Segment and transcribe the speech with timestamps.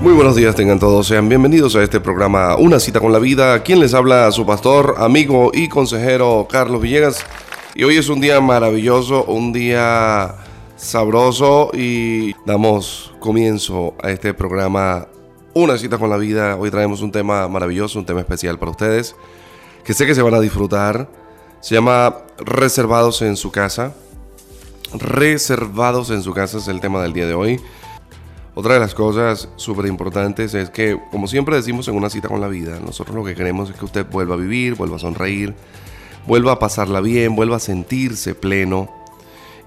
[0.01, 3.63] Muy buenos días tengan todos, sean bienvenidos a este programa Una cita con la vida.
[3.63, 7.25] Quien les habla, su pastor, amigo y consejero Carlos Villegas.
[7.73, 10.35] Y hoy es un día maravilloso, un día
[10.75, 15.07] sabroso y damos comienzo a este programa
[15.53, 16.57] Una cita con la vida.
[16.57, 19.15] Hoy traemos un tema maravilloso, un tema especial para ustedes
[19.83, 21.09] que sé que se van a disfrutar.
[21.61, 23.93] Se llama Reservados en su casa.
[24.93, 27.59] Reservados en su casa es el tema del día de hoy.
[28.53, 32.41] Otra de las cosas súper importantes es que, como siempre decimos en una cita con
[32.41, 35.55] la vida, nosotros lo que queremos es que usted vuelva a vivir, vuelva a sonreír,
[36.27, 38.89] vuelva a pasarla bien, vuelva a sentirse pleno.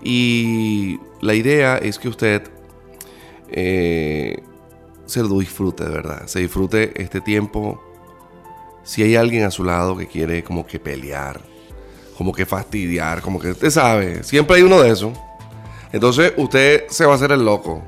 [0.03, 2.43] Y la idea es que usted
[3.49, 4.43] eh,
[5.07, 7.81] se lo disfrute de verdad, se disfrute este tiempo
[8.85, 11.41] si hay alguien a su lado que quiere como que pelear,
[12.17, 15.19] como que fastidiar, como que usted sabe, siempre hay uno de esos.
[15.93, 17.83] Entonces usted se va a hacer el loco.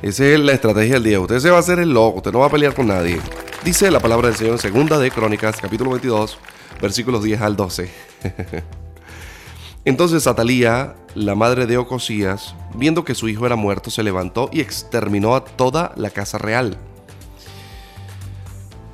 [0.00, 1.20] Esa es la estrategia del día.
[1.20, 3.18] Usted se va a hacer el loco, usted no va a pelear con nadie.
[3.64, 6.38] Dice la palabra del Señor en segunda de Crónicas, capítulo 22,
[6.80, 7.90] versículos 10 al 12.
[9.84, 14.60] Entonces Atalía, la madre de Ocosías, viendo que su hijo era muerto, se levantó y
[14.60, 16.78] exterminó a toda la casa real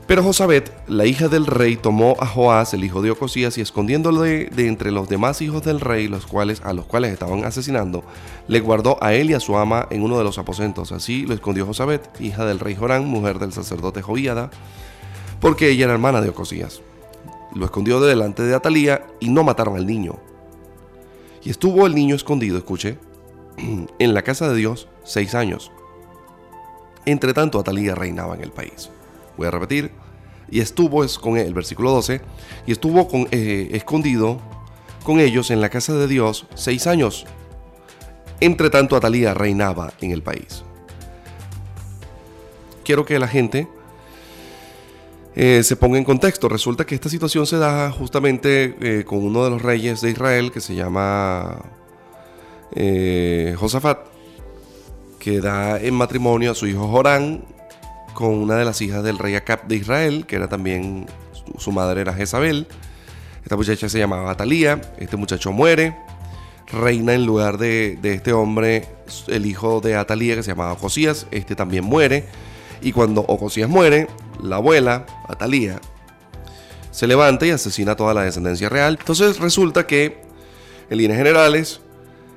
[0.06, 4.20] pero Josabet, la hija del rey, tomó a Joás, el hijo de Ocosías, y escondiéndolo
[4.20, 8.04] de, entre los demás hijos del rey, los cuales, a los cuales estaban asesinando,
[8.46, 10.92] le guardó a él y a su ama en uno de los aposentos.
[10.92, 14.50] Así lo escondió Josabet, hija del rey Jorán, mujer del sacerdote Joíada,
[15.40, 16.82] porque ella era hermana de Ocosías.
[17.54, 20.18] Lo escondió de delante de Atalía y no mataron al niño.
[21.42, 22.98] Y estuvo el niño escondido, escuche,
[23.98, 25.72] en la casa de Dios seis años.
[27.06, 28.90] Entre tanto, Atalía reinaba en el país.
[29.36, 30.03] Voy a repetir.
[30.54, 32.20] Y estuvo es con él, versículo 12,
[32.64, 34.40] y estuvo con, eh, escondido
[35.02, 37.26] con ellos en la casa de Dios seis años.
[38.38, 40.62] Entre tanto, Atalía reinaba en el país.
[42.84, 43.66] Quiero que la gente
[45.34, 46.48] eh, se ponga en contexto.
[46.48, 50.52] Resulta que esta situación se da justamente eh, con uno de los reyes de Israel
[50.52, 51.62] que se llama
[53.56, 54.06] Josafat,
[55.18, 57.53] que da en matrimonio a su hijo Jorán
[58.14, 61.06] con una de las hijas del rey Acab de Israel, que era también,
[61.58, 62.66] su, madre era Jezabel.
[63.42, 65.96] Esta muchacha se llamaba Atalía, este muchacho muere,
[66.72, 68.88] reina en lugar de, este hombre,
[69.26, 72.26] el hijo de Atalía que se llamaba Ocosías, este también muere.
[72.80, 74.08] Y cuando Ocosías muere,
[74.42, 75.80] la abuela, Atalía,
[76.90, 78.96] se levanta y asesina a toda la descendencia real.
[78.98, 80.22] Entonces resulta que,
[80.88, 81.80] en líneas generales,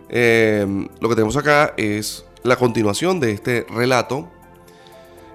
[0.09, 0.65] eh,
[0.99, 4.29] lo que tenemos acá es la continuación de este relato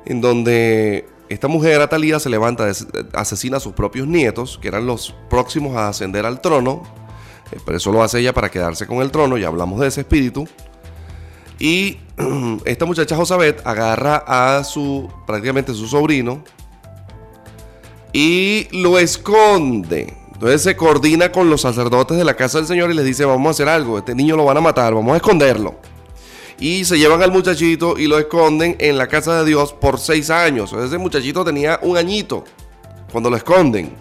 [0.04, 2.70] en donde esta mujer, Atalía, se levanta,
[3.14, 6.82] asesina a sus propios nietos, que eran los próximos a ascender al trono.
[7.50, 10.02] Eh, pero eso lo hace ella para quedarse con el trono, ya hablamos de ese
[10.02, 10.46] espíritu.
[11.58, 11.98] Y
[12.64, 16.44] esta muchacha Josabet agarra a su, prácticamente su sobrino,
[18.12, 20.14] y lo esconde.
[20.34, 23.46] Entonces se coordina con los sacerdotes de la casa del Señor y les dice, vamos
[23.46, 25.76] a hacer algo, este niño lo van a matar, vamos a esconderlo
[26.62, 30.30] y se llevan al muchachito y lo esconden en la casa de Dios por seis
[30.30, 30.72] años.
[30.72, 32.44] Ese muchachito tenía un añito
[33.10, 33.92] cuando lo esconden.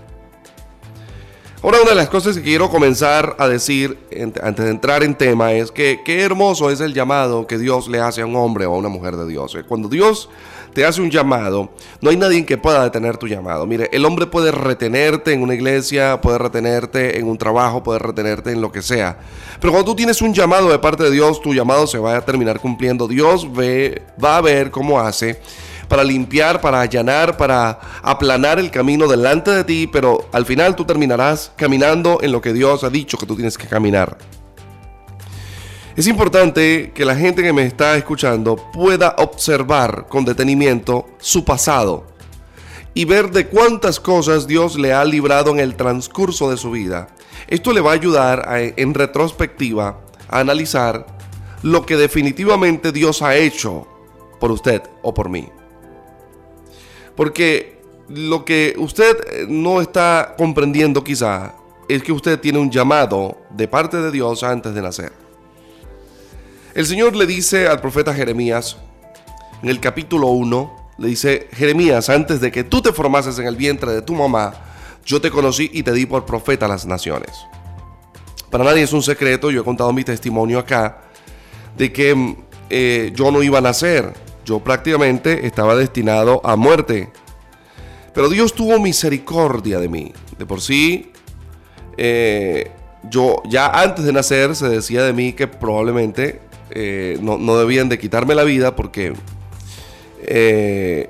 [1.64, 3.98] Ahora una de las cosas que quiero comenzar a decir
[4.44, 8.00] antes de entrar en tema es que qué hermoso es el llamado que Dios le
[8.00, 9.58] hace a un hombre o a una mujer de Dios.
[9.68, 10.30] Cuando Dios
[10.74, 11.70] te hace un llamado,
[12.02, 13.66] no hay nadie que pueda detener tu llamado.
[13.66, 18.52] Mire, el hombre puede retenerte en una iglesia, puede retenerte en un trabajo, puede retenerte
[18.52, 19.20] en lo que sea.
[19.60, 22.22] Pero cuando tú tienes un llamado de parte de Dios, tu llamado se va a
[22.22, 23.08] terminar cumpliendo.
[23.08, 25.40] Dios ve, va a ver cómo hace
[25.88, 30.86] para limpiar, para allanar, para aplanar el camino delante de ti, pero al final tú
[30.86, 34.18] terminarás caminando en lo que Dios ha dicho que tú tienes que caminar.
[35.96, 42.06] Es importante que la gente que me está escuchando pueda observar con detenimiento su pasado
[42.94, 47.10] y ver de cuántas cosas Dios le ha librado en el transcurso de su vida.
[47.48, 48.48] Esto le va a ayudar
[48.78, 50.00] en retrospectiva
[50.30, 51.06] a analizar
[51.62, 53.86] lo que definitivamente Dios ha hecho
[54.40, 55.50] por usted o por mí.
[57.18, 61.54] Porque lo que usted no está comprendiendo quizá
[61.90, 65.31] es que usted tiene un llamado de parte de Dios antes de nacer.
[66.74, 68.78] El Señor le dice al profeta Jeremías,
[69.62, 73.58] en el capítulo 1, le dice, Jeremías, antes de que tú te formases en el
[73.58, 74.54] vientre de tu mamá,
[75.06, 77.32] yo te conocí y te di por profeta a las naciones.
[78.50, 81.02] Para nadie es un secreto, yo he contado mi testimonio acá,
[81.76, 82.38] de que
[82.70, 84.14] eh, yo no iba a nacer,
[84.46, 87.12] yo prácticamente estaba destinado a muerte.
[88.14, 90.14] Pero Dios tuvo misericordia de mí.
[90.38, 91.12] De por sí,
[91.98, 92.72] eh,
[93.10, 97.98] yo ya antes de nacer se decía de mí que probablemente eh, no, debían de
[98.00, 99.14] quitarme la vida porque
[100.24, 101.10] eh,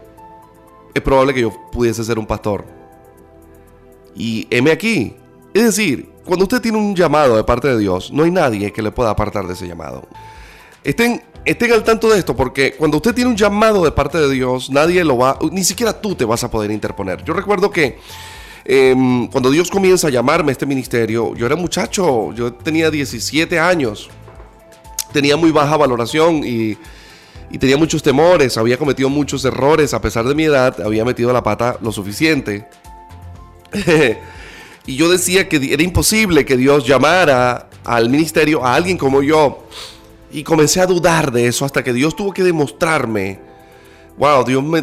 [0.94, 2.66] es probable que yo pudiese ser un pastor.
[4.16, 5.16] Y heme aquí.
[5.54, 8.81] Es decir, cuando usted tiene un llamado de parte de Dios, no hay nadie que
[8.81, 10.08] le pueda apartar de ese llamado.
[10.84, 14.30] Estén, estén al tanto de esto, porque cuando usted tiene un llamado de parte de
[14.30, 17.24] Dios, nadie lo va, ni siquiera tú te vas a poder interponer.
[17.24, 18.00] Yo recuerdo que
[18.66, 23.60] em, cuando Dios comienza a llamarme a este ministerio, yo era muchacho, yo tenía 17
[23.60, 24.10] años,
[25.12, 26.78] tenía muy baja valoración y,
[27.60, 31.44] tenía muchos temores, había cometido muchos errores, a pesar de mi edad, había metido la
[31.44, 32.68] pata lo suficiente.
[34.86, 39.66] y yo decía que era imposible que Dios llamara al ministerio a alguien como yo.
[40.31, 43.40] Y comencé a dudar de eso hasta que Dios tuvo que demostrarme.
[44.18, 44.81] Wow, Dios me,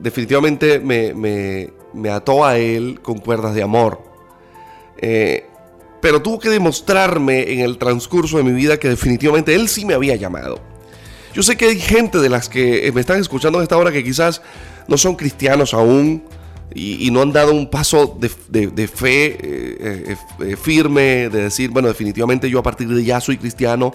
[0.00, 4.02] definitivamente me, ató a Él con cuerdas de amor.
[4.98, 5.46] Eh,
[6.06, 9.92] pero tuvo que demostrarme en el transcurso de mi vida que definitivamente Él sí me
[9.92, 10.60] había llamado.
[11.34, 14.04] Yo sé que hay gente de las que me están escuchando a esta hora que
[14.04, 14.40] quizás
[14.86, 16.22] no son cristianos aún
[16.72, 18.28] y, no han dado un paso de,
[18.86, 23.92] fe eh, eh, firme, de decir, bueno, definitivamente yo a partir de ya soy cristiano.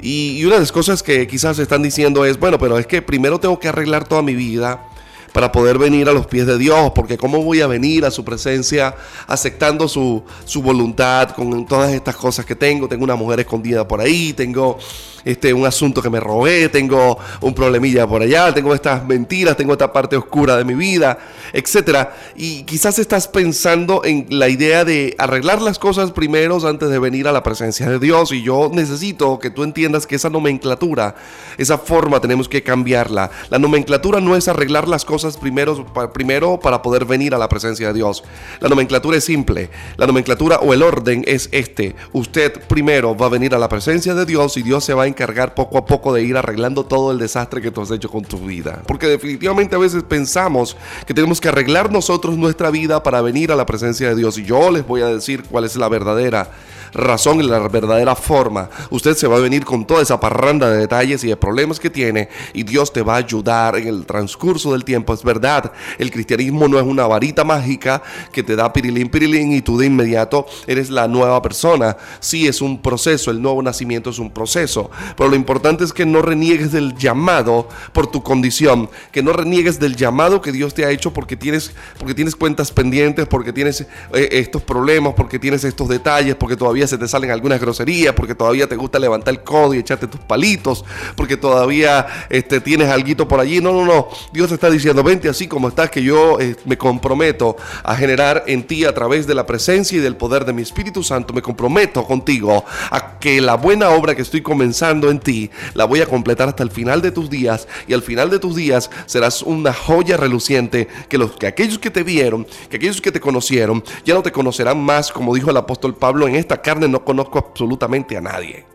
[0.00, 3.40] Y, una de las cosas que quizás están diciendo es, bueno, pero es que primero
[3.40, 4.91] tengo que arreglar toda mi vida
[5.32, 8.24] para poder venir a los pies de Dios, porque cómo voy a venir a su
[8.24, 8.94] presencia
[9.26, 12.88] aceptando su, su voluntad con todas estas cosas que tengo.
[12.88, 14.78] Tengo una mujer escondida por ahí, tengo
[15.24, 19.72] este, un asunto que me robé, tengo un problemilla por allá, tengo estas mentiras, tengo
[19.72, 21.18] esta parte oscura de mi vida,
[21.52, 22.08] etc.
[22.36, 27.26] Y quizás estás pensando en la idea de arreglar las cosas primero antes de venir
[27.28, 28.32] a la presencia de Dios.
[28.32, 31.14] Y yo necesito que tú entiendas que esa nomenclatura,
[31.56, 33.30] esa forma tenemos que cambiarla.
[33.48, 37.88] La nomenclatura no es arreglar las cosas primero, primero para poder venir a la presencia
[37.88, 38.22] de Dios.
[38.60, 39.70] La nomenclatura es simple.
[39.96, 41.94] La nomenclatura o el orden es este.
[42.12, 45.08] Usted primero va a venir a la presencia de Dios y Dios se va a
[45.12, 48.24] encargar poco a poco de ir arreglando todo el desastre que tú has hecho con
[48.24, 48.82] tu vida.
[48.86, 50.76] Porque definitivamente a veces pensamos
[51.06, 54.38] que tenemos que arreglar nosotros nuestra vida para venir a la presencia de Dios.
[54.38, 56.50] Y yo les voy a decir cuál es la verdadera
[56.92, 58.68] razón y la verdadera forma.
[58.90, 61.90] Usted se va a venir con toda esa parranda de detalles y de problemas que
[61.90, 65.14] tiene y Dios te va a ayudar en el transcurso del tiempo.
[65.14, 69.62] Es verdad, el cristianismo no es una varita mágica que te da pirilín, pirilín y
[69.62, 71.96] tú de inmediato eres la nueva persona.
[72.20, 76.06] Sí, es un proceso, el nuevo nacimiento es un proceso, pero lo importante es que
[76.06, 80.84] no reniegues del llamado por tu condición, que no reniegues del llamado que Dios te
[80.84, 85.64] ha hecho porque tienes, porque tienes cuentas pendientes, porque tienes eh, estos problemas, porque tienes
[85.64, 89.42] estos detalles, porque todavía se te salen algunas groserías, porque todavía te gusta levantar el
[89.42, 90.84] codo y echarte tus palitos,
[91.16, 93.60] porque todavía este, tienes algo por allí.
[93.60, 94.08] No, no, no.
[94.32, 98.44] Dios te está diciendo, vente así como estás, que yo eh, me comprometo a generar
[98.46, 101.42] en ti a través de la presencia y del poder de mi Espíritu Santo, me
[101.42, 106.06] comprometo contigo a que la buena obra que estoy comenzando en ti, la voy a
[106.06, 109.72] completar hasta el final de tus días y al final de tus días serás una
[109.72, 114.14] joya reluciente que, los, que aquellos que te vieron, que aquellos que te conocieron, ya
[114.14, 118.16] no te conocerán más, como dijo el apóstol Pablo en esta carne no conozco absolutamente
[118.16, 118.66] a nadie.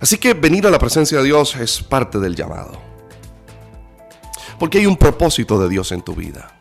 [0.00, 2.78] Así que venir a la presencia de Dios es parte del llamado.
[4.58, 6.54] Porque hay un propósito de Dios en tu vida.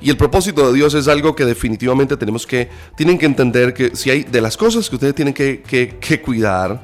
[0.00, 3.96] Y el propósito de Dios es algo que definitivamente tenemos que, tienen que entender que
[3.96, 6.80] si hay de las cosas que ustedes tienen que, que cuidar,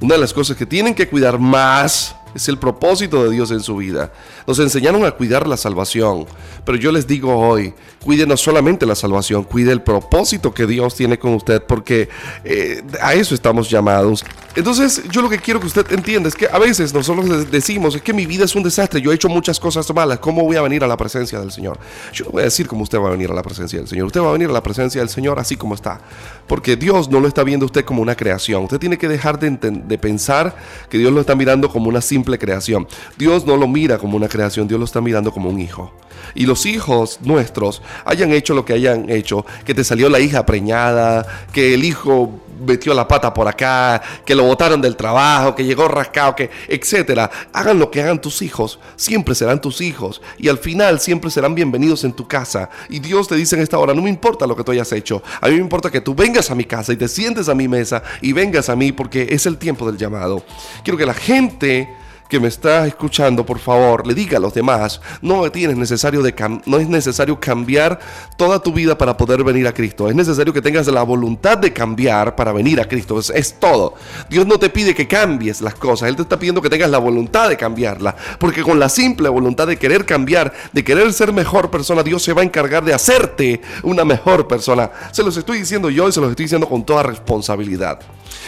[0.00, 3.60] una de las cosas que tienen que cuidar más es el propósito de Dios en
[3.60, 4.12] su vida.
[4.46, 6.26] Nos enseñaron a cuidar la salvación,
[6.64, 7.74] pero yo les digo hoy,
[8.04, 12.08] cuide no solamente la salvación, cuide el propósito que Dios tiene con usted, porque
[12.44, 14.24] eh, a eso estamos llamados.
[14.56, 18.02] Entonces, yo lo que quiero que usted entienda es que a veces nosotros decimos, es
[18.02, 20.62] que mi vida es un desastre, yo he hecho muchas cosas malas, ¿cómo voy a
[20.62, 21.78] venir a la presencia del Señor?
[22.12, 24.06] Yo no voy a decir cómo usted va a venir a la presencia del Señor,
[24.06, 26.00] usted va a venir a la presencia del Señor así como está,
[26.46, 29.50] porque Dios no lo está viendo usted como una creación, usted tiene que dejar de,
[29.50, 30.54] de pensar
[30.88, 32.86] que Dios lo está mirando como una simple creación.
[33.18, 35.92] Dios no lo mira como una creación, Dios lo está mirando como un hijo.
[36.34, 40.46] Y los hijos nuestros hayan hecho lo que hayan hecho, que te salió la hija
[40.46, 45.64] preñada, que el hijo metió la pata por acá, que lo botaron del trabajo, que
[45.64, 47.30] llegó rascado, que etcétera.
[47.52, 51.54] Hagan lo que hagan tus hijos, siempre serán tus hijos y al final siempre serán
[51.54, 52.70] bienvenidos en tu casa.
[52.88, 55.22] Y Dios te dice en esta hora, no me importa lo que tú hayas hecho,
[55.40, 57.68] a mí me importa que tú vengas a mi casa y te sientes a mi
[57.68, 60.42] mesa y vengas a mí porque es el tiempo del llamado.
[60.84, 61.88] Quiero que la gente
[62.30, 66.32] que me está escuchando, por favor, le diga a los demás, no, tienes necesario de
[66.64, 67.98] no es necesario cambiar
[68.38, 70.08] toda tu vida para poder venir a Cristo.
[70.08, 73.18] Es necesario que tengas la voluntad de cambiar para venir a Cristo.
[73.18, 73.94] Es, es todo.
[74.30, 76.08] Dios no te pide que cambies las cosas.
[76.08, 78.16] Él te está pidiendo que tengas la voluntad de cambiarla.
[78.38, 82.32] Porque con la simple voluntad de querer cambiar, de querer ser mejor persona, Dios se
[82.32, 84.90] va a encargar de hacerte una mejor persona.
[85.10, 88.00] Se los estoy diciendo yo y se los estoy diciendo con toda responsabilidad.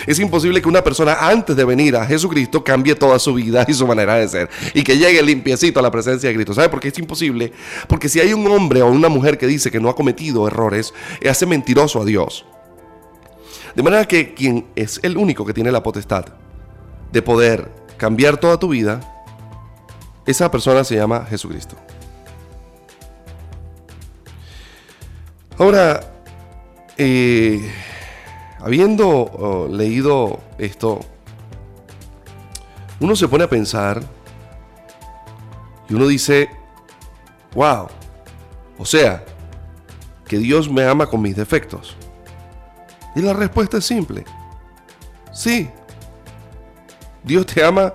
[0.06, 3.74] Es imposible que una persona antes de venir a Jesucristo cambie toda su vida y
[3.74, 6.54] su manera de ser y que llegue limpiecito a la presencia de Cristo.
[6.54, 7.52] ¿Sabe por qué es imposible?
[7.88, 10.92] Porque si hay un hombre o una mujer que dice que no ha cometido errores,
[11.28, 12.44] hace mentiroso a Dios.
[13.74, 16.26] De manera que quien es el único que tiene la potestad
[17.10, 19.00] de poder cambiar toda tu vida,
[20.26, 21.76] esa persona se llama Jesucristo.
[25.58, 26.00] Ahora,
[26.96, 27.60] eh,
[28.62, 31.00] Habiendo oh, leído esto,
[33.00, 34.00] uno se pone a pensar
[35.88, 36.48] y uno dice,
[37.54, 37.88] wow,
[38.78, 39.24] o sea,
[40.28, 41.96] que Dios me ama con mis defectos.
[43.16, 44.24] Y la respuesta es simple,
[45.32, 45.68] sí,
[47.24, 47.92] Dios te ama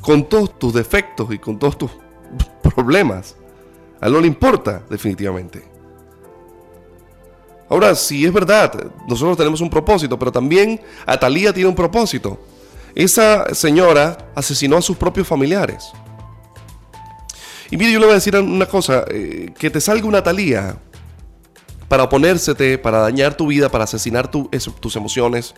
[0.00, 1.90] con todos tus defectos y con todos tus
[2.62, 3.34] problemas.
[4.00, 5.77] A él no le importa, definitivamente.
[7.68, 12.40] Ahora, si es verdad, nosotros tenemos un propósito, pero también Atalía tiene un propósito.
[12.94, 15.92] Esa señora asesinó a sus propios familiares.
[17.70, 20.78] Y mire, yo le voy a decir una cosa, eh, que te salga una Atalía
[21.88, 25.54] para oponérsete, para dañar tu vida, para asesinar tus emociones,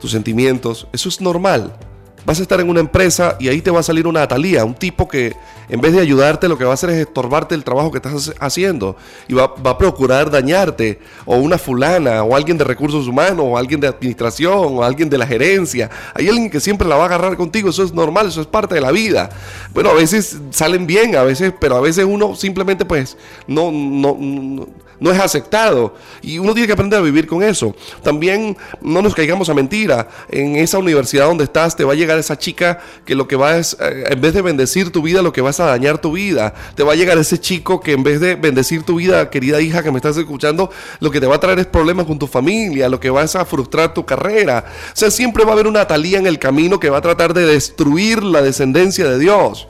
[0.00, 1.76] tus sentimientos, eso es normal.
[2.24, 4.74] Vas a estar en una empresa y ahí te va a salir una Atalía, un
[4.74, 5.34] tipo que
[5.70, 8.34] en vez de ayudarte lo que va a hacer es estorbarte el trabajo que estás
[8.40, 8.96] haciendo
[9.28, 13.80] y va, a procurar dañarte, o una fulana, o alguien de recursos humanos, o alguien
[13.80, 15.88] de administración, o alguien de la gerencia.
[16.14, 18.74] Hay alguien que siempre la va a agarrar contigo, eso es normal, eso es parte
[18.74, 19.30] de la vida.
[19.72, 24.16] Bueno, a veces salen bien, a veces, pero a veces uno simplemente pues no, no,
[24.20, 24.66] no
[25.00, 25.94] no es aceptado.
[26.22, 27.74] Y uno tiene que aprender a vivir con eso.
[28.02, 30.08] También no nos caigamos a mentira.
[30.28, 33.56] En esa universidad donde estás te va a llegar esa chica que lo que va
[33.56, 36.54] es, eh, en vez de bendecir tu vida, lo que vas a dañar tu vida.
[36.74, 39.82] Te va a llegar ese chico que en vez de bendecir tu vida, querida hija
[39.82, 42.88] que me estás escuchando, lo que te va a traer es problemas con tu familia,
[42.88, 44.64] lo que vas a frustrar tu carrera.
[44.92, 47.34] O sea, siempre va a haber una talía en el camino que va a tratar
[47.34, 49.68] de destruir la descendencia de Dios.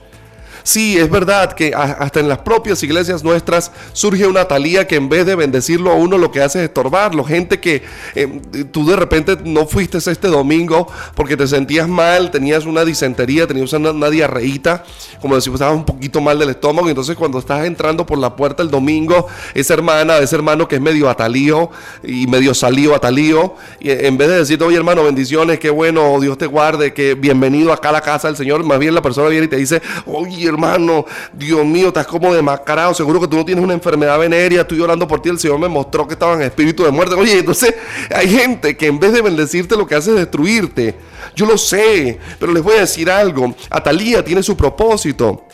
[0.63, 5.09] Sí, es verdad que hasta en las propias iglesias nuestras surge una talía que en
[5.09, 7.23] vez de bendecirlo a uno lo que hace es estorbarlo.
[7.23, 7.83] Gente que
[8.15, 8.41] eh,
[8.71, 13.73] tú de repente no fuiste este domingo porque te sentías mal, tenías una disentería, tenías
[13.73, 14.83] una, una diarreíta,
[15.19, 16.89] como decimos, estabas un poquito mal del estómago.
[16.89, 20.81] Entonces cuando estás entrando por la puerta el domingo, esa hermana, ese hermano que es
[20.81, 21.69] medio atalío
[22.03, 26.37] y medio salido atalío, y en vez de decirte, oye hermano, bendiciones, qué bueno, Dios
[26.37, 29.45] te guarde, que bienvenido acá a la casa del Señor, más bien la persona viene
[29.45, 33.63] y te dice, oye hermano, Dios mío, estás como demacrado, seguro que tú no tienes
[33.63, 36.83] una enfermedad venérea, estoy orando por ti, el Señor me mostró que estaba en espíritu
[36.83, 37.15] de muerte.
[37.15, 37.73] Oye, entonces
[38.13, 40.95] hay gente que en vez de bendecirte lo que hace es destruirte.
[41.35, 45.45] Yo lo sé, pero les voy a decir algo, Atalía tiene su propósito.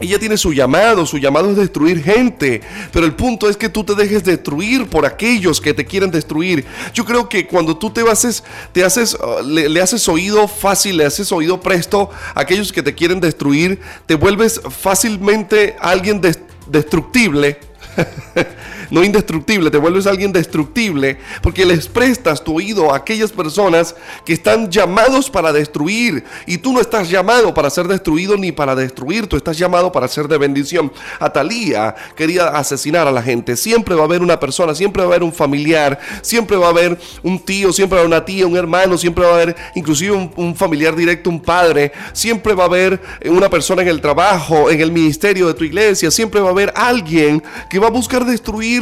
[0.00, 3.84] Ella tiene su llamado, su llamado es destruir gente, pero el punto es que tú
[3.84, 6.64] te dejes destruir por aquellos que te quieren destruir.
[6.94, 8.42] Yo creo que cuando tú te haces,
[8.72, 12.94] te haces, uh, le, haces oído fácil, le haces oído presto a aquellos que te
[12.94, 16.22] quieren destruir, te vuelves fácilmente alguien
[16.66, 17.60] destructible
[18.90, 23.94] no indestructible, te vuelves alguien destructible porque les prestas tu oído a aquellas personas
[24.24, 28.74] que están llamados para destruir y tú no estás llamado para ser destruido ni para
[28.74, 30.92] destruir, tú estás llamado para ser de bendición.
[31.18, 35.10] Atalía quería asesinar a la gente, siempre va a haber una persona, siempre va a
[35.12, 38.46] haber un familiar, siempre va a haber un tío, siempre va a haber una tía,
[38.46, 42.64] un hermano, siempre va a haber inclusive un, un familiar directo, un padre, siempre va
[42.64, 46.48] a haber una persona en el trabajo, en el ministerio de tu iglesia, siempre va
[46.48, 48.24] a haber alguien que va a buscar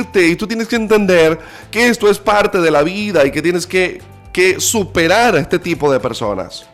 [0.01, 1.39] y tú tienes que entender
[1.71, 4.01] que esto es parte de la vida y que tienes que,
[4.33, 6.67] que superar a este tipo de personas.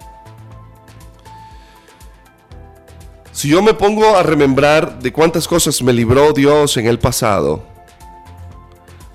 [3.33, 7.65] Si yo me pongo a remembrar de cuántas cosas me libró Dios en el pasado,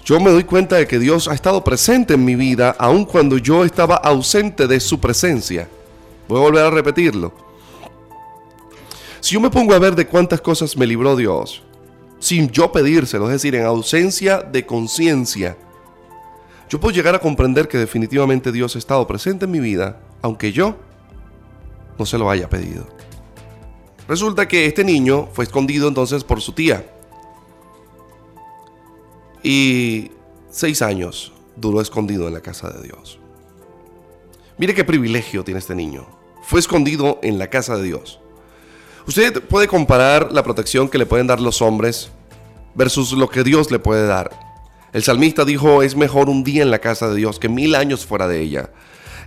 [0.04, 3.38] yo me doy cuenta de que Dios ha estado presente en mi vida aun cuando
[3.38, 5.70] yo estaba ausente de su presencia.
[6.28, 7.34] Voy a volver a repetirlo.
[9.20, 11.64] Si yo me pongo a ver de cuántas cosas me libró Dios,
[12.20, 15.58] sin yo pedírselo, es decir, en ausencia de conciencia,
[16.70, 20.52] yo puedo llegar a comprender que definitivamente Dios ha estado presente en mi vida, aunque
[20.52, 20.76] yo
[21.98, 22.88] no se lo haya pedido.
[24.08, 26.86] Resulta que este niño fue escondido entonces por su tía.
[29.44, 30.12] Y
[30.50, 33.20] seis años duró escondido en la casa de Dios.
[34.58, 36.08] Mire qué privilegio tiene este niño.
[36.44, 38.19] Fue escondido en la casa de Dios.
[39.10, 42.12] Usted puede comparar la protección que le pueden dar los hombres
[42.76, 44.30] versus lo que Dios le puede dar.
[44.94, 48.06] El salmista dijo, es mejor un día en la casa de Dios que mil años
[48.06, 48.70] fuera de ella.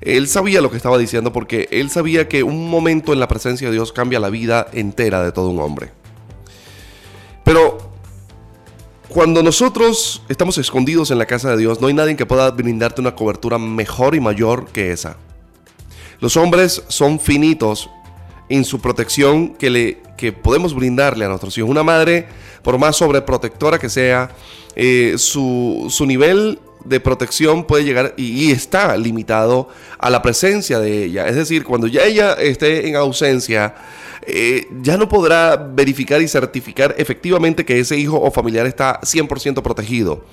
[0.00, 3.66] Él sabía lo que estaba diciendo porque él sabía que un momento en la presencia
[3.66, 5.90] de Dios cambia la vida entera de todo un hombre.
[7.42, 7.78] Pero
[9.08, 13.00] cuando nosotros estamos escondidos en la casa de Dios, no hay nadie que pueda brindarte
[13.00, 15.16] una cobertura mejor y mayor que esa.
[16.20, 17.90] Los hombres son finitos
[18.52, 21.70] en su protección que, le, que podemos brindarle a nuestros hijos.
[21.70, 22.26] Una madre,
[22.62, 24.30] por más sobreprotectora que sea,
[24.76, 29.68] eh, su, su nivel de protección puede llegar y, está limitado
[29.98, 31.28] a la presencia de ella.
[31.28, 33.74] Es decir, cuando ya ella esté en ausencia,
[34.26, 39.62] eh, ya no podrá verificar y certificar efectivamente que ese hijo o familiar está 100%
[39.62, 40.24] protegido.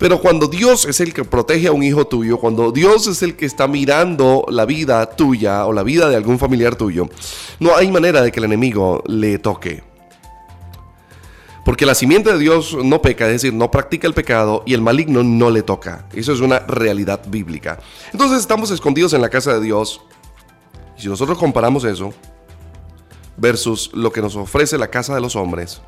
[0.00, 3.36] Pero cuando Dios es el que protege a un hijo tuyo, cuando Dios es el
[3.36, 7.10] que está mirando la vida tuya o la vida de algún familiar tuyo,
[7.58, 9.84] no hay manera de que el enemigo le toque.
[11.66, 14.80] Porque la simiente de Dios no peca, es decir, no practica el pecado y el
[14.80, 16.06] maligno no le toca.
[16.14, 17.78] Eso es una realidad bíblica.
[18.10, 20.00] Entonces estamos escondidos en la casa de Dios.
[20.96, 22.14] Y si nosotros comparamos eso
[23.36, 25.82] versus lo que nos ofrece la casa de los hombres,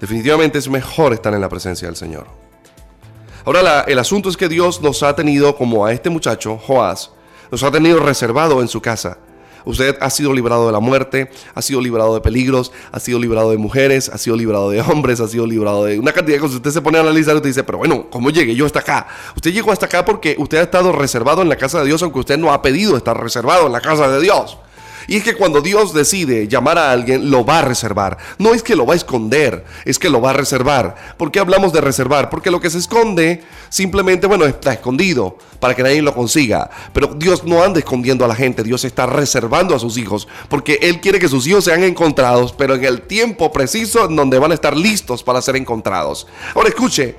[0.00, 2.43] definitivamente es mejor estar en la presencia del Señor.
[3.44, 7.10] Ahora el asunto es que Dios nos ha tenido, como a este muchacho, Joás,
[7.50, 9.18] nos ha tenido reservado en su casa.
[9.66, 13.50] Usted ha sido librado de la muerte, ha sido librado de peligros, ha sido librado
[13.50, 16.56] de mujeres, ha sido librado de hombres, ha sido librado de una cantidad de cosas.
[16.56, 19.08] Usted se pone a analizar y usted dice, pero bueno, ¿cómo llegué yo hasta acá?
[19.36, 22.20] Usted llegó hasta acá porque usted ha estado reservado en la casa de Dios, aunque
[22.20, 24.56] usted no ha pedido estar reservado en la casa de Dios.
[25.06, 28.16] Y es que cuando Dios decide llamar a alguien, lo va a reservar.
[28.38, 30.94] No es que lo va a esconder, es que lo va a reservar.
[31.16, 32.30] ¿Por qué hablamos de reservar?
[32.30, 36.70] Porque lo que se esconde simplemente, bueno, está escondido para que nadie lo consiga.
[36.92, 40.78] Pero Dios no anda escondiendo a la gente, Dios está reservando a sus hijos, porque
[40.82, 44.52] Él quiere que sus hijos sean encontrados, pero en el tiempo preciso en donde van
[44.52, 46.26] a estar listos para ser encontrados.
[46.54, 47.16] Ahora escuche,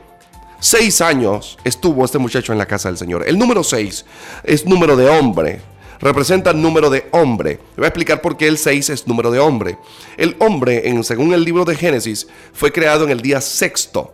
[0.59, 3.27] seis años estuvo este muchacho en la casa del Señor.
[3.27, 4.05] El número seis
[4.43, 5.61] es número de hombre
[5.99, 7.59] representa número de hombre.
[7.75, 9.77] Voy a explicar por qué el 6 es número de hombre.
[10.17, 14.13] El hombre, según el libro de Génesis, fue creado en el día sexto.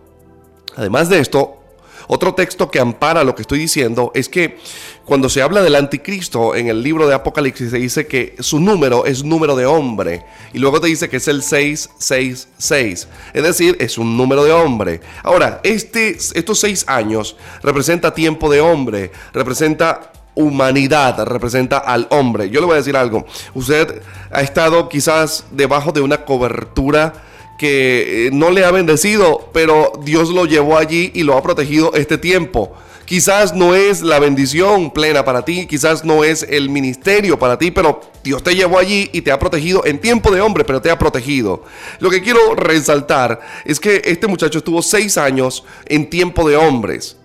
[0.75, 1.61] Además de esto,
[2.07, 4.57] otro texto que ampara lo que estoy diciendo es que
[5.05, 9.05] cuando se habla del anticristo en el libro de Apocalipsis se dice que su número
[9.05, 13.97] es número de hombre y luego te dice que es el 666, es decir, es
[13.97, 15.01] un número de hombre.
[15.23, 22.49] Ahora, este, estos seis años representa tiempo de hombre, representa humanidad, representa al hombre.
[22.49, 27.13] Yo le voy a decir algo, usted ha estado quizás debajo de una cobertura
[27.57, 31.93] que eh, no le ha bendecido, pero Dios lo llevó allí y lo ha protegido
[31.93, 32.73] este tiempo.
[33.05, 37.69] Quizás no es la bendición plena para ti, quizás no es el ministerio para ti,
[37.69, 40.89] pero Dios te llevó allí y te ha protegido en tiempo de hombre, pero te
[40.89, 41.63] ha protegido.
[41.99, 47.17] Lo que quiero resaltar es que este muchacho estuvo seis años en tiempo de hombres,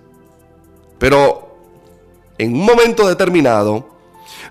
[0.99, 1.46] pero
[2.39, 3.89] en un momento determinado,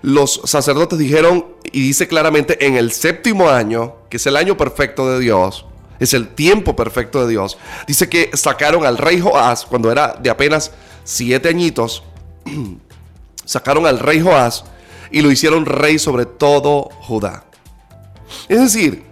[0.02, 5.10] los sacerdotes dijeron, y dice claramente, en el séptimo año, que es el año perfecto
[5.10, 5.64] de Dios,
[5.98, 10.30] es el tiempo perfecto de Dios, dice que sacaron al rey Joás, cuando era de
[10.30, 10.72] apenas
[11.04, 12.02] siete añitos,
[13.44, 14.64] sacaron al rey Joás
[15.10, 17.44] y lo hicieron rey sobre todo Judá.
[18.48, 19.04] Es decir,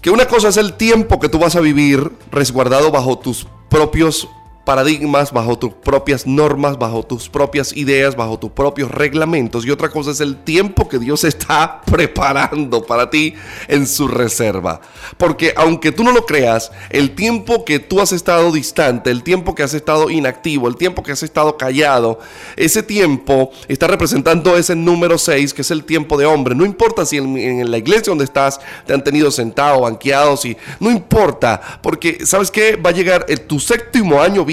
[0.00, 4.28] que una cosa es el tiempo que tú vas a vivir resguardado bajo tus propios
[4.66, 9.64] paradigmas, bajo tus propias normas, bajo tus propias ideas, bajo tus propios reglamentos.
[9.64, 13.34] Y otra cosa es el tiempo que Dios está preparando para ti
[13.68, 14.80] en su reserva.
[15.18, 19.54] Porque aunque tú no lo creas, el tiempo que tú has estado distante, el tiempo
[19.54, 22.18] que has estado inactivo, el tiempo que has estado callado,
[22.56, 26.56] ese tiempo está representando ese número 6, que es el tiempo de hombre.
[26.56, 30.90] No importa si en, la iglesia donde estás te han tenido sentado, banqueado, si, no
[30.90, 34.44] importa, porque sabes que va a llegar tu séptimo año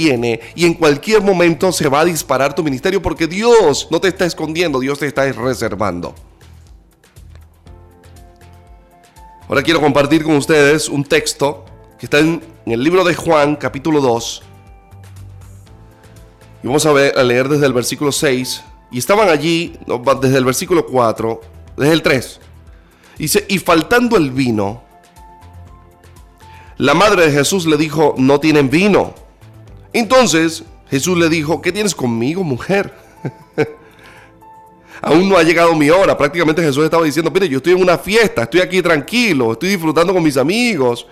[0.56, 4.26] y en cualquier momento se va a disparar tu ministerio porque Dios no te está
[4.26, 6.14] escondiendo, Dios te está reservando.
[9.48, 11.66] Ahora quiero compartir con ustedes un texto
[12.00, 14.42] que está en, el libro de Juan, capítulo 2.
[16.64, 18.64] Y vamos a, leer desde el versículo 6.
[18.92, 19.78] Y estaban allí,
[20.22, 21.42] desde el versículo 4,
[21.78, 22.40] desde el 3.
[23.18, 24.82] Dice, y faltando el vino,
[26.78, 29.14] la madre de Jesús le dijo, no tienen vino.
[29.94, 32.94] Entonces Jesús le dijo, ¿qué tienes conmigo, mujer?
[35.02, 36.18] Aún no ha llegado mi hora.
[36.18, 40.14] Prácticamente Jesús estaba diciendo, mire, yo estoy en una fiesta, estoy aquí tranquilo, estoy disfrutando
[40.14, 41.06] con mis amigos.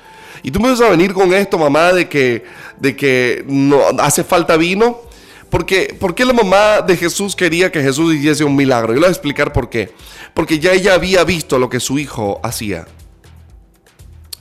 [0.43, 2.43] Y tú me vas a venir con esto, mamá, de que,
[2.79, 5.01] de que no hace falta vino.
[5.49, 8.93] Porque, ¿Por qué la mamá de Jesús quería que Jesús hiciese un milagro?
[8.93, 9.91] Yo le voy a explicar por qué.
[10.33, 12.87] Porque ya ella había visto lo que su hijo hacía.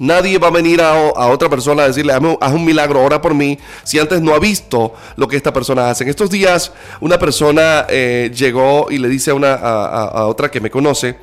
[0.01, 0.95] Nadie va a venir a,
[1.29, 4.95] otra persona a decirle, haz un milagro, ora por mí, si antes no ha visto
[5.17, 6.05] lo que esta persona hace.
[6.05, 10.59] En estos días, una persona eh, llegó y le dice a, una, a, otra que
[10.59, 11.19] me conoce,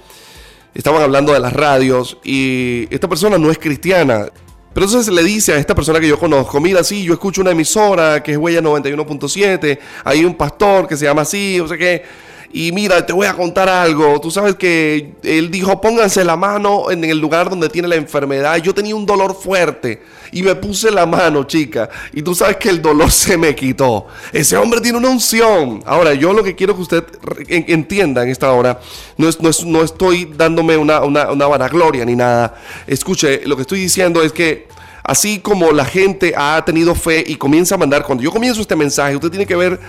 [0.76, 4.28] estaban hablando de las radios y esta persona no es cristiana.
[4.76, 7.50] Pero entonces le dice a esta persona que yo conozco, mira, sí, yo escucho una
[7.50, 12.04] emisora que es Huella 91.7, hay un pastor que se llama así, o sea que
[12.52, 14.20] y mira, te voy a contar algo.
[14.22, 18.58] Tú sabes que él dijo, pónganse la mano en el lugar donde tiene la enfermedad.
[18.58, 21.90] Yo tenía un dolor fuerte y me puse la mano, chica.
[22.14, 24.08] Y tú sabes que el dolor se me quitó.
[24.32, 25.84] Ese hombre tiene una unción.
[25.86, 27.04] Ahora, yo lo que quiero que usted
[27.48, 28.80] entienda en esta hora,
[29.18, 32.56] no, es, no, estoy dándome una, una, una vanagloria ni nada.
[32.88, 34.68] Escuche, lo que estoy diciendo es que
[35.04, 38.76] así como la gente ha tenido fe y comienza a mandar, cuando yo comienzo este
[38.76, 39.80] mensaje, usted tiene que ver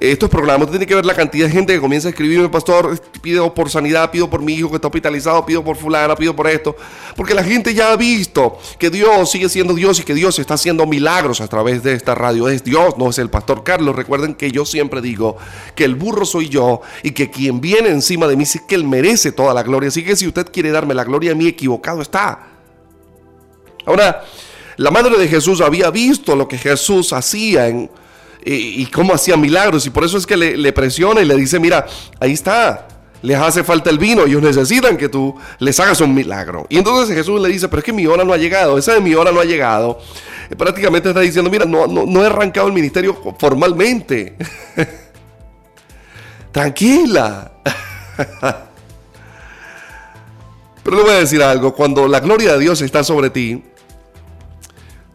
[0.00, 3.52] estos programas, tiene que ver la cantidad de gente que comienza a escribirme, pastor, pido
[3.52, 6.76] por sanidad, pido por mi hijo que está hospitalizado, pido por fulana, pido por esto.
[7.16, 10.54] Porque la gente ya ha visto que Dios sigue siendo Dios y que Dios está
[10.54, 12.48] haciendo milagros a través de esta radio.
[12.48, 13.96] Es Dios, no es el pastor Carlos.
[13.96, 15.36] Recuerden que yo siempre digo
[15.74, 18.84] que el burro soy yo y que quien viene encima de mí sí que él
[18.84, 19.88] merece toda la gloria.
[19.88, 22.46] Así que si usted quiere darme la gloria a mí, equivocado está.
[23.84, 24.22] Ahora,
[24.76, 27.90] la madre de Jesús había visto lo que Jesús hacía en
[28.48, 29.86] y, cómo hacía milagros.
[29.86, 31.86] Y por eso es que le, presiona y le dice, mira,
[32.18, 32.88] ahí está,
[33.22, 36.66] les hace falta el vino, ellos necesitan que tú les hagas un milagro.
[36.70, 39.00] Y entonces Jesús le dice, pero es que mi hora no ha llegado, esa de
[39.00, 40.00] mi hora no ha llegado.
[40.56, 44.36] prácticamente está diciendo, mira, no, no, he arrancado el ministerio formalmente.
[46.52, 47.52] Tranquila.
[50.82, 53.62] pero le voy a decir algo, cuando la gloria de Dios está sobre ti,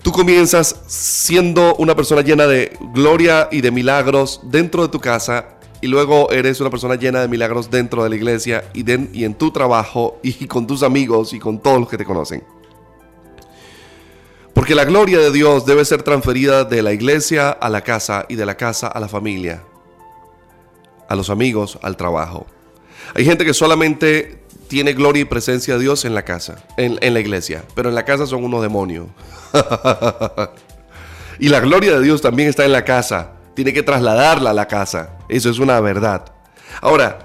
[0.03, 5.57] Tú comienzas siendo una persona llena de gloria y de milagros dentro de tu casa
[5.79, 8.83] y luego eres una persona llena de milagros dentro de la iglesia y,
[9.17, 12.43] y en tu trabajo y con tus amigos y con todos los que te conocen.
[14.53, 18.35] Porque la gloria de Dios debe ser transferida de la iglesia a la casa y
[18.35, 19.63] de la casa a la familia,
[21.07, 22.45] a los amigos, al trabajo.
[23.15, 27.19] Hay gente que solamente tiene gloria y presencia de Dios en la casa, en, la
[27.19, 29.07] iglesia, pero en la casa son unos demonios.
[31.39, 33.31] y la gloria de Dios también está en la casa.
[33.53, 35.17] Tiene que trasladarla a la casa.
[35.29, 36.25] Eso es una verdad.
[36.81, 37.19] Ahora,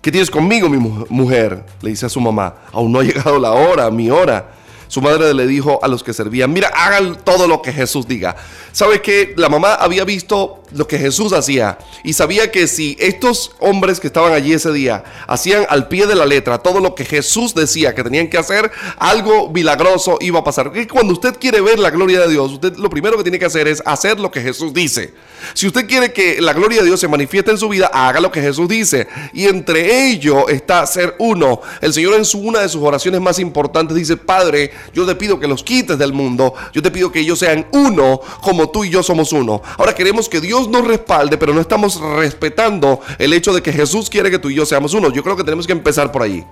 [0.00, 1.64] ¿qué tienes conmigo, mi mujer?
[1.82, 2.54] Le dice a su mamá.
[2.72, 4.52] Aún no ha llegado la hora, mi hora.
[4.88, 8.36] Su madre le dijo a los que servían, mira, hagan todo lo que Jesús diga.
[8.72, 13.52] ¿Sabe que la mamá había visto lo que Jesús hacía y sabía que si estos
[13.60, 17.04] hombres que estaban allí ese día hacían al pie de la letra todo lo que
[17.04, 20.72] Jesús decía que tenían que hacer, algo milagroso iba a pasar.
[20.74, 23.44] Y cuando usted quiere ver la gloria de Dios, usted lo primero que tiene que
[23.44, 25.14] hacer es hacer lo que Jesús dice.
[25.52, 28.30] Si usted quiere que la gloria de Dios se manifieste en su vida, haga lo
[28.30, 29.06] que Jesús dice.
[29.32, 31.60] Y entre ello está ser uno.
[31.80, 35.38] El Señor en su, una de sus oraciones más importantes dice, Padre, yo te pido
[35.38, 36.54] que los quites del mundo.
[36.72, 39.62] Yo te pido que ellos sean uno como tú y yo somos uno.
[39.78, 44.10] Ahora queremos que Dios nos respalde, pero no estamos respetando el hecho de que Jesús
[44.10, 45.10] quiere que tú y yo seamos uno.
[45.12, 46.44] Yo creo que tenemos que empezar por allí.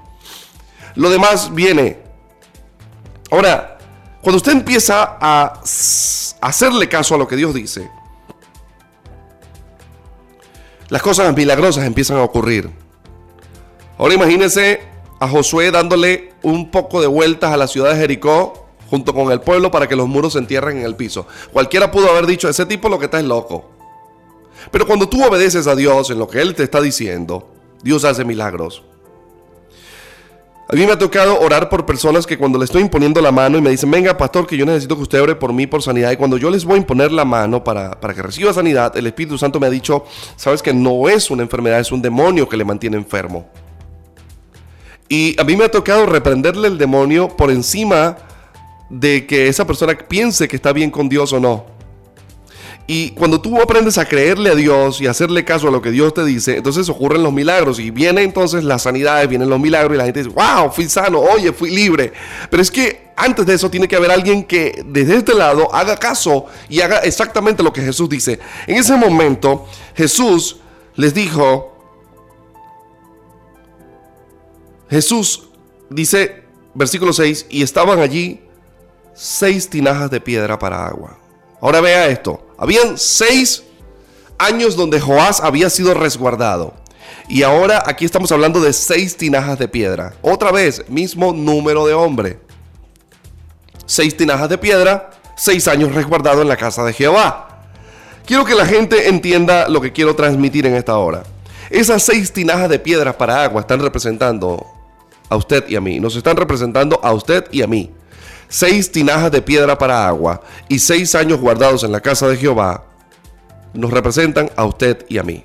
[0.94, 1.98] Lo demás viene.
[3.30, 3.78] Ahora,
[4.20, 5.60] cuando usted empieza a
[6.40, 7.90] hacerle caso a lo que Dios dice,
[10.88, 12.70] las cosas milagrosas empiezan a ocurrir.
[13.98, 14.82] Ahora imagínese
[15.18, 19.40] a Josué dándole un poco de vueltas a la ciudad de Jericó junto con el
[19.40, 21.26] pueblo para que los muros se entierren en el piso.
[21.50, 23.70] Cualquiera pudo haber dicho, ese tipo lo que está es loco.
[24.70, 27.50] Pero cuando tú obedeces a Dios en lo que Él te está diciendo,
[27.82, 28.82] Dios hace milagros.
[30.68, 33.58] A mí me ha tocado orar por personas que cuando le estoy imponiendo la mano
[33.58, 36.10] y me dicen, venga pastor, que yo necesito que usted ore por mí por sanidad.
[36.12, 39.06] Y cuando yo les voy a imponer la mano para, para que reciba sanidad, el
[39.06, 40.04] Espíritu Santo me ha dicho,
[40.36, 43.50] sabes que no es una enfermedad, es un demonio que le mantiene enfermo.
[45.10, 48.16] Y a mí me ha tocado reprenderle el demonio por encima
[48.88, 51.66] de que esa persona piense que está bien con Dios o no.
[52.94, 56.12] Y cuando tú aprendes a creerle a Dios y hacerle caso a lo que Dios
[56.12, 59.96] te dice, entonces ocurren los milagros y vienen entonces las sanidades, vienen los milagros y
[59.96, 62.12] la gente dice, wow, fui sano, oye, fui libre.
[62.50, 65.96] Pero es que antes de eso tiene que haber alguien que desde este lado haga
[65.96, 68.38] caso y haga exactamente lo que Jesús dice.
[68.66, 70.58] En ese momento Jesús
[70.94, 71.74] les dijo,
[74.90, 75.48] Jesús
[75.88, 78.42] dice, versículo 6, y estaban allí
[79.14, 81.21] seis tinajas de piedra para agua.
[81.62, 82.44] Ahora vea esto.
[82.58, 83.62] Habían seis
[84.36, 86.74] años donde Joás había sido resguardado.
[87.28, 90.14] Y ahora aquí estamos hablando de seis tinajas de piedra.
[90.22, 92.40] Otra vez, mismo número de hombre.
[93.86, 97.68] Seis tinajas de piedra, seis años resguardado en la casa de Jehová.
[98.26, 101.22] Quiero que la gente entienda lo que quiero transmitir en esta hora.
[101.70, 104.66] Esas seis tinajas de piedras para agua están representando
[105.28, 106.00] a usted y a mí.
[106.00, 107.90] Nos están representando a usted y a mí.
[108.52, 112.84] Seis tinajas de piedra para agua y seis años guardados en la casa de Jehová
[113.72, 115.42] nos representan a usted y a mí.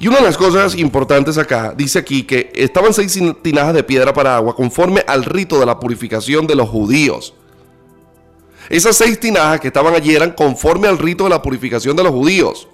[0.00, 4.14] Y una de las cosas importantes acá, dice aquí que estaban seis tinajas de piedra
[4.14, 7.34] para agua conforme al rito de la purificación de los judíos.
[8.70, 12.12] Esas seis tinajas que estaban allí eran conforme al rito de la purificación de los
[12.12, 12.68] judíos.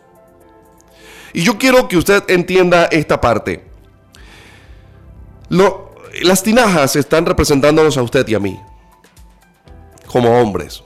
[1.32, 3.64] Y yo quiero que usted entienda esta parte.
[6.22, 8.56] las tinajas están representándonos a usted y a mí,
[10.08, 10.82] como hombres.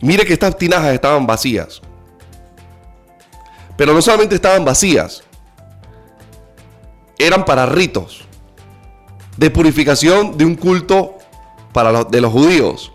[0.00, 1.80] Mire que estas tinajas estaban vacías.
[3.76, 5.24] Pero no solamente estaban vacías,
[7.18, 8.24] eran para ritos
[9.36, 11.18] de purificación de un culto
[11.72, 12.92] para de los judíos.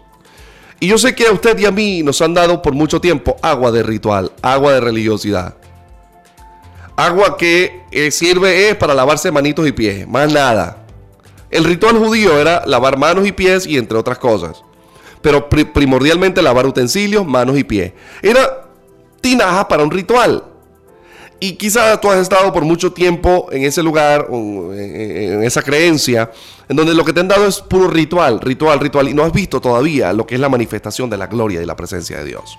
[0.79, 3.35] Y yo sé que a usted y a mí nos han dado por mucho tiempo
[3.41, 5.55] agua de ritual, agua de religiosidad.
[6.95, 10.85] Agua que eh, sirve es para lavarse manitos y pies, más nada.
[11.49, 14.63] El ritual judío era lavar manos y pies y entre otras cosas.
[15.21, 17.93] Pero primordialmente lavar utensilios, manos y pies.
[18.21, 18.67] Era
[19.21, 20.43] tinaja para un ritual.
[21.41, 26.31] Y quizás tú has estado por mucho tiempo en ese lugar, en esa creencia,
[26.67, 29.31] en donde lo que te han dado es puro ritual, ritual, ritual, y no has
[29.31, 32.57] visto todavía lo que es la manifestación de la gloria y la presencia de Dios.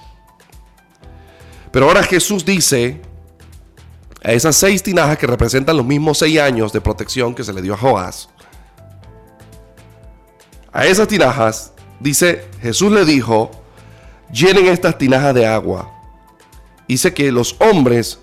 [1.70, 3.02] Pero ahora Jesús dice
[4.22, 7.60] a esas seis tinajas que representan los mismos seis años de protección que se le
[7.60, 8.30] dio a Joás,
[10.72, 13.50] a esas tinajas, dice, Jesús le dijo,
[14.32, 15.92] llenen estas tinajas de agua.
[16.88, 18.18] Dice que los hombres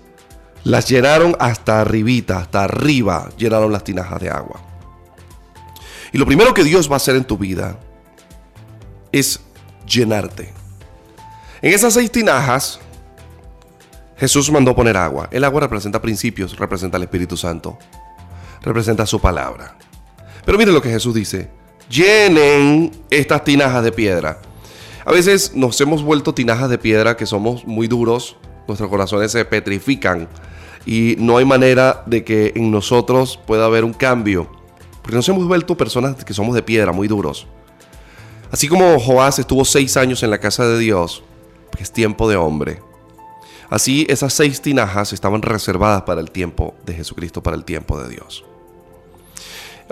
[0.64, 4.60] las llenaron hasta arribita, hasta arriba, llenaron las tinajas de agua.
[6.12, 7.78] Y lo primero que Dios va a hacer en tu vida
[9.12, 9.40] es
[9.86, 10.52] llenarte.
[11.62, 12.80] En esas seis tinajas,
[14.16, 15.28] Jesús mandó poner agua.
[15.30, 17.78] El agua representa principios, representa el Espíritu Santo,
[18.62, 19.76] representa su palabra.
[20.44, 21.50] Pero mire lo que Jesús dice.
[21.88, 24.40] Llenen estas tinajas de piedra.
[25.06, 29.42] A veces nos hemos vuelto tinajas de piedra que somos muy duros, nuestros corazones se
[29.46, 30.28] petrifican
[30.84, 34.50] y no hay manera de que en nosotros pueda haber un cambio,
[35.00, 37.46] porque nos hemos vuelto personas que somos de piedra, muy duros.
[38.50, 41.22] Así como Joás estuvo seis años en la casa de Dios,
[41.74, 42.82] que es tiempo de hombre,
[43.70, 48.10] así esas seis tinajas estaban reservadas para el tiempo de Jesucristo, para el tiempo de
[48.10, 48.44] Dios.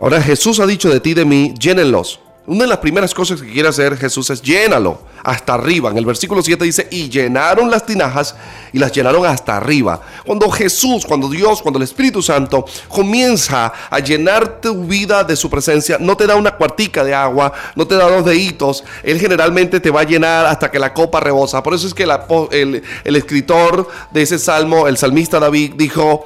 [0.00, 2.20] Ahora Jesús ha dicho de ti, de mí, llénenlos.
[2.46, 5.90] Una de las primeras cosas que quiere hacer Jesús es llénalo hasta arriba.
[5.90, 8.36] En el versículo 7 dice, y llenaron las tinajas
[8.72, 10.00] y las llenaron hasta arriba.
[10.24, 15.50] Cuando Jesús, cuando Dios, cuando el Espíritu Santo comienza a llenar tu vida de su
[15.50, 19.80] presencia, no te da una cuartica de agua, no te da dos deditos, Él generalmente
[19.80, 21.64] te va a llenar hasta que la copa rebosa.
[21.64, 26.24] Por eso es que el, el escritor de ese salmo, el salmista David, dijo,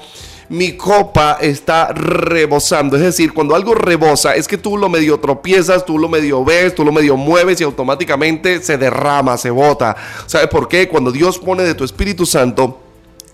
[0.50, 2.96] mi copa está rebosando.
[2.96, 6.74] Es decir, cuando algo rebosa es que tú lo medio tropiezas, tú lo medio ves,
[6.74, 9.96] tú lo medio mueves y automáticamente se derrama, se bota.
[10.26, 10.88] ¿Sabes por qué?
[10.88, 12.80] Cuando Dios pone de tu Espíritu Santo,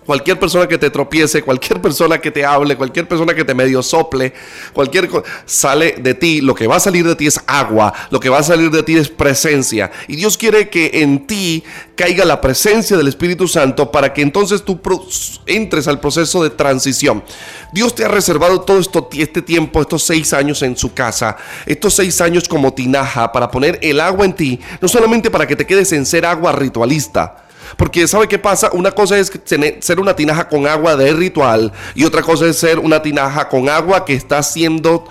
[0.07, 3.83] Cualquier persona que te tropiece, cualquier persona que te hable, cualquier persona que te medio
[3.83, 4.33] sople,
[4.73, 5.11] cualquier
[5.45, 8.39] sale de ti, lo que va a salir de ti es agua, lo que va
[8.39, 9.91] a salir de ti es presencia.
[10.07, 11.65] Y Dios quiere que en ti
[11.97, 14.81] caiga la presencia del Espíritu Santo para que entonces tú
[15.47, 17.25] entres al proceso de transición.
[17.73, 21.95] Dios te ha reservado todo esto, este tiempo, estos seis años en su casa, estos
[21.95, 25.67] seis años como tinaja para poner el agua en ti, no solamente para que te
[25.67, 27.46] quedes en ser agua ritualista,
[27.77, 28.71] porque ¿sabe qué pasa?
[28.73, 29.33] Una cosa es
[29.81, 33.69] ser una tinaja con agua de ritual y otra cosa es ser una tinaja con
[33.69, 35.05] agua que está siendo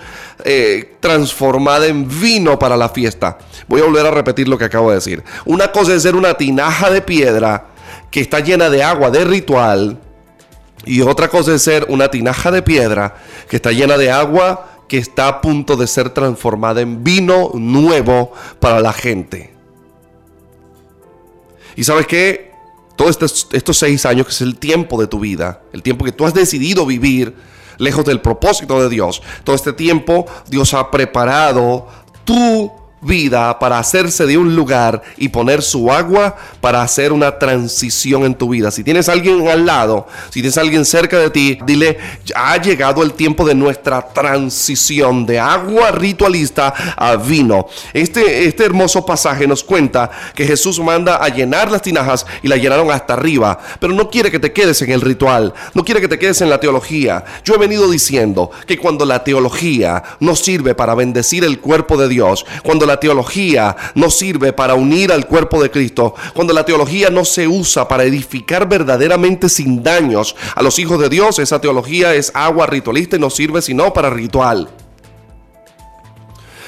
[0.44, 3.38] eh, transformada en vino para la fiesta.
[3.68, 5.22] Voy a volver a repetir lo que acabo de decir.
[5.44, 7.66] Una cosa es ser una tinaja de piedra
[8.10, 9.98] que está llena de agua de ritual
[10.84, 13.16] y otra cosa es ser una tinaja de piedra
[13.48, 18.32] que está llena de agua que está a punto de ser transformada en vino nuevo
[18.60, 19.55] para la gente.
[21.76, 22.52] Y sabes qué?
[22.96, 23.18] Todos
[23.52, 26.32] estos, seis años, que es el tiempo de tu vida, el tiempo que tú has
[26.32, 27.36] decidido vivir
[27.76, 31.86] lejos del propósito de Dios, todo este tiempo Dios ha preparado
[32.24, 38.24] tu vida para hacerse de un lugar y poner su agua para hacer una transición
[38.24, 38.70] en tu vida.
[38.70, 41.98] Si tienes alguien al lado, si tienes alguien cerca de ti, dile,
[42.34, 47.66] ha llegado el tiempo de nuestra transición de agua ritualista a vino.
[47.92, 52.56] Este, este hermoso pasaje nos cuenta que Jesús manda a llenar las tinajas y la
[52.56, 56.08] llenaron hasta arriba, pero no quiere que te quedes en el ritual, no quiere que
[56.08, 57.24] te quedes en la teología.
[57.44, 62.08] Yo he venido diciendo que cuando la teología no sirve para bendecir el cuerpo de
[62.08, 67.10] Dios, cuando la teología no sirve para unir al cuerpo de Cristo, cuando la teología
[67.10, 72.14] no se usa para edificar verdaderamente sin daños a los hijos de Dios, esa teología
[72.14, 74.68] es agua ritualista y no sirve sino para ritual.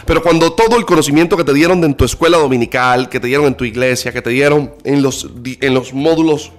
[0.09, 3.47] Pero cuando todo el conocimiento que te dieron en tu escuela dominical, que te dieron
[3.47, 6.53] en tu iglesia, que te dieron en los, en los módulos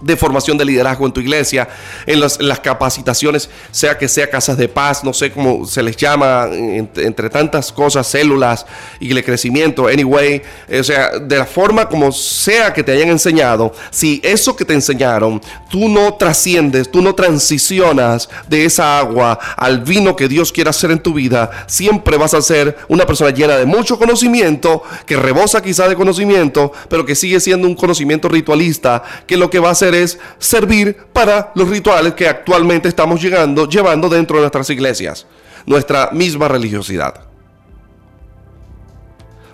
[0.00, 1.68] de formación de liderazgo en tu iglesia,
[2.06, 6.48] en las, capacitaciones, sea que sea casas de paz, no sé cómo se les llama,
[6.52, 8.66] entre, tantas cosas, células
[8.98, 10.42] y el crecimiento, anyway,
[10.78, 14.74] o sea, de la forma como sea que te hayan enseñado, si eso que te
[14.74, 20.70] enseñaron, tú no trasciendes, tú no transicionas de esa agua al vino que Dios quiere
[20.70, 25.16] hacer en tu vida, siempre vas a ser una persona llena de mucho conocimiento, que
[25.16, 29.68] rebosa quizá de conocimiento, pero que sigue siendo un conocimiento ritualista, que lo que va
[29.68, 34.70] a hacer es servir para los rituales que actualmente estamos llegando, llevando dentro de nuestras
[34.70, 35.26] iglesias,
[35.66, 37.14] nuestra misma religiosidad.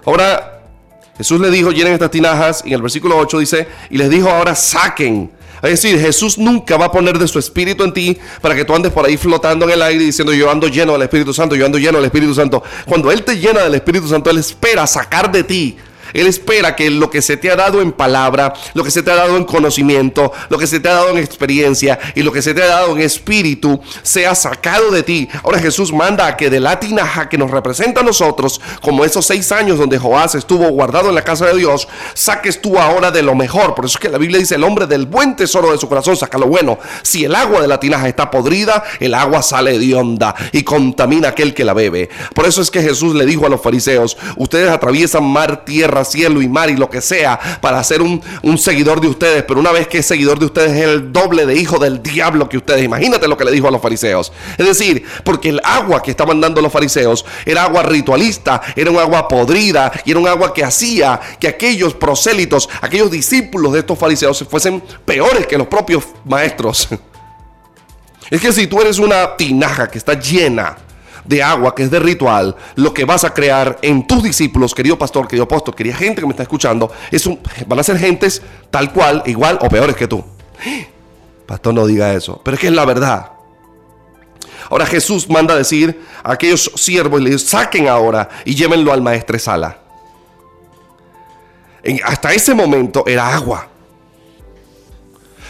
[0.05, 0.63] Ahora,
[1.17, 4.29] Jesús le dijo, llenen estas tinajas, y en el versículo 8 dice, y les dijo,
[4.29, 5.31] ahora saquen.
[5.63, 8.75] Es decir, Jesús nunca va a poner de su Espíritu en ti para que tú
[8.75, 11.65] andes por ahí flotando en el aire diciendo yo ando lleno del Espíritu Santo, yo
[11.65, 12.63] ando lleno del Espíritu Santo.
[12.85, 15.77] Cuando Él te llena del Espíritu Santo, Él espera sacar de ti
[16.13, 19.11] él espera que lo que se te ha dado en palabra, lo que se te
[19.11, 22.43] ha dado en conocimiento, lo que se te ha dado en experiencia y lo que
[22.43, 25.29] se te ha dado en espíritu sea sacado de ti.
[25.43, 29.27] Ahora Jesús manda a que de la tinaja que nos representa a nosotros, como esos
[29.27, 33.23] seis años donde Joás estuvo guardado en la casa de Dios, saques tú ahora de
[33.23, 33.75] lo mejor.
[33.75, 36.17] Por eso es que la Biblia dice, el hombre del buen tesoro de su corazón
[36.17, 36.79] saca lo bueno.
[37.03, 41.29] Si el agua de la tinaja está podrida, el agua sale de onda y contamina
[41.29, 42.09] aquel que la bebe.
[42.35, 46.43] Por eso es que Jesús le dijo a los fariseos, ustedes atraviesan mar, tierra, cielo
[46.43, 48.23] y mar y lo que sea para ser un,
[48.59, 51.57] seguidor de ustedes, pero una vez que es seguidor de ustedes es el doble de
[51.57, 52.85] hijo del diablo que ustedes.
[52.85, 54.33] Imagínate lo que le dijo a los fariseos.
[54.57, 58.99] Es decir, porque el agua que estaban dando los fariseos era agua ritualista, era un
[58.99, 63.99] agua podrida y era un agua que hacía que aquellos prosélitos, aquellos discípulos de estos
[63.99, 66.89] fariseos fuesen peores que los propios maestros.
[68.29, 70.77] Es que si tú eres una tinaja que está llena
[71.27, 74.99] de agua, que es de ritual, lo que vas a crear en tus discípulos, querido
[74.99, 78.43] pastor, querido apóstol, querida gente que me está escuchando, es un, van a ser gentes
[78.71, 80.25] tal cual, igual o peores que tú.
[81.47, 83.31] Pastor, no diga eso, pero es que es la verdad.
[84.69, 89.79] Ahora Jesús manda a decir a aquellos siervos, les saquen ahora y llévenlo al maestresala.
[91.85, 93.69] En, hasta ese momento era agua.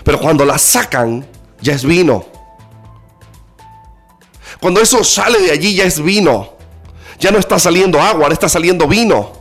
[0.04, 1.26] Pero cuando la sacan,
[1.62, 2.26] ya es vino.
[4.60, 6.54] Cuando eso sale de allí ya es vino.
[7.18, 9.32] Ya no está saliendo agua, ahora está saliendo vino.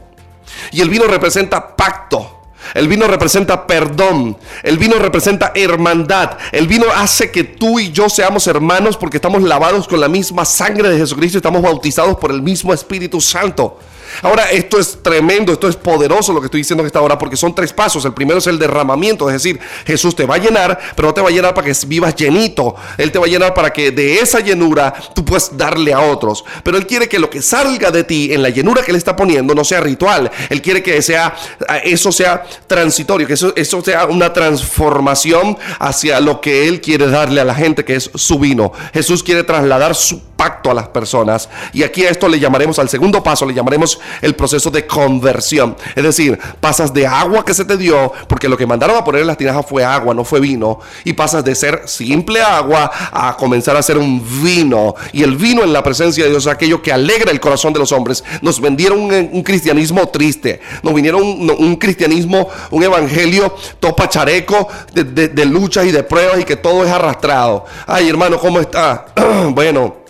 [0.71, 2.31] Y el vino representa pacto.
[2.73, 4.37] El vino representa perdón.
[4.63, 6.37] El vino representa hermandad.
[6.51, 10.45] El vino hace que tú y yo seamos hermanos porque estamos lavados con la misma
[10.45, 13.79] sangre de Jesucristo estamos bautizados por el mismo Espíritu Santo.
[14.21, 17.37] Ahora, esto es tremendo, esto es poderoso lo que estoy diciendo en esta hora, porque
[17.37, 18.05] son tres pasos.
[18.05, 21.21] El primero es el derramamiento, es decir, Jesús te va a llenar, pero no te
[21.21, 22.75] va a llenar para que vivas llenito.
[22.97, 26.43] Él te va a llenar para que de esa llenura tú puedas darle a otros.
[26.63, 29.15] Pero Él quiere que lo que salga de ti en la llenura que Él está
[29.15, 30.31] poniendo no sea ritual.
[30.49, 31.35] Él quiere que sea,
[31.83, 37.41] eso sea transitorio, que eso, eso sea una transformación hacia lo que Él quiere darle
[37.41, 38.71] a la gente, que es su vino.
[38.93, 41.49] Jesús quiere trasladar su pacto a las personas.
[41.73, 45.75] Y aquí a esto le llamaremos, al segundo paso, le llamaremos el proceso de conversión.
[45.95, 49.21] Es decir, pasas de agua que se te dio, porque lo que mandaron a poner
[49.21, 53.35] en las tinajas fue agua, no fue vino, y pasas de ser simple agua a
[53.35, 54.93] comenzar a ser un vino.
[55.13, 57.79] Y el vino en la presencia de Dios es aquello que alegra el corazón de
[57.79, 58.23] los hombres.
[58.43, 65.45] Nos vendieron un, cristianismo triste, nos vinieron un, cristianismo, un evangelio topa chareco de, de
[65.45, 67.65] luchas y de pruebas y que todo es arrastrado.
[67.87, 69.07] Ay, hermano, ¿cómo está?
[69.49, 70.04] bueno,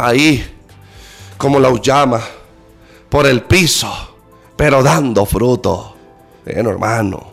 [0.00, 0.44] ahí,
[1.36, 2.20] como la llama
[3.08, 3.90] por el piso,
[4.56, 5.94] pero dando fruto.
[6.44, 7.30] Bueno, hermano.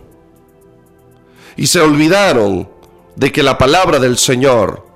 [1.56, 2.68] Y se olvidaron
[3.16, 4.87] de que la palabra del Señor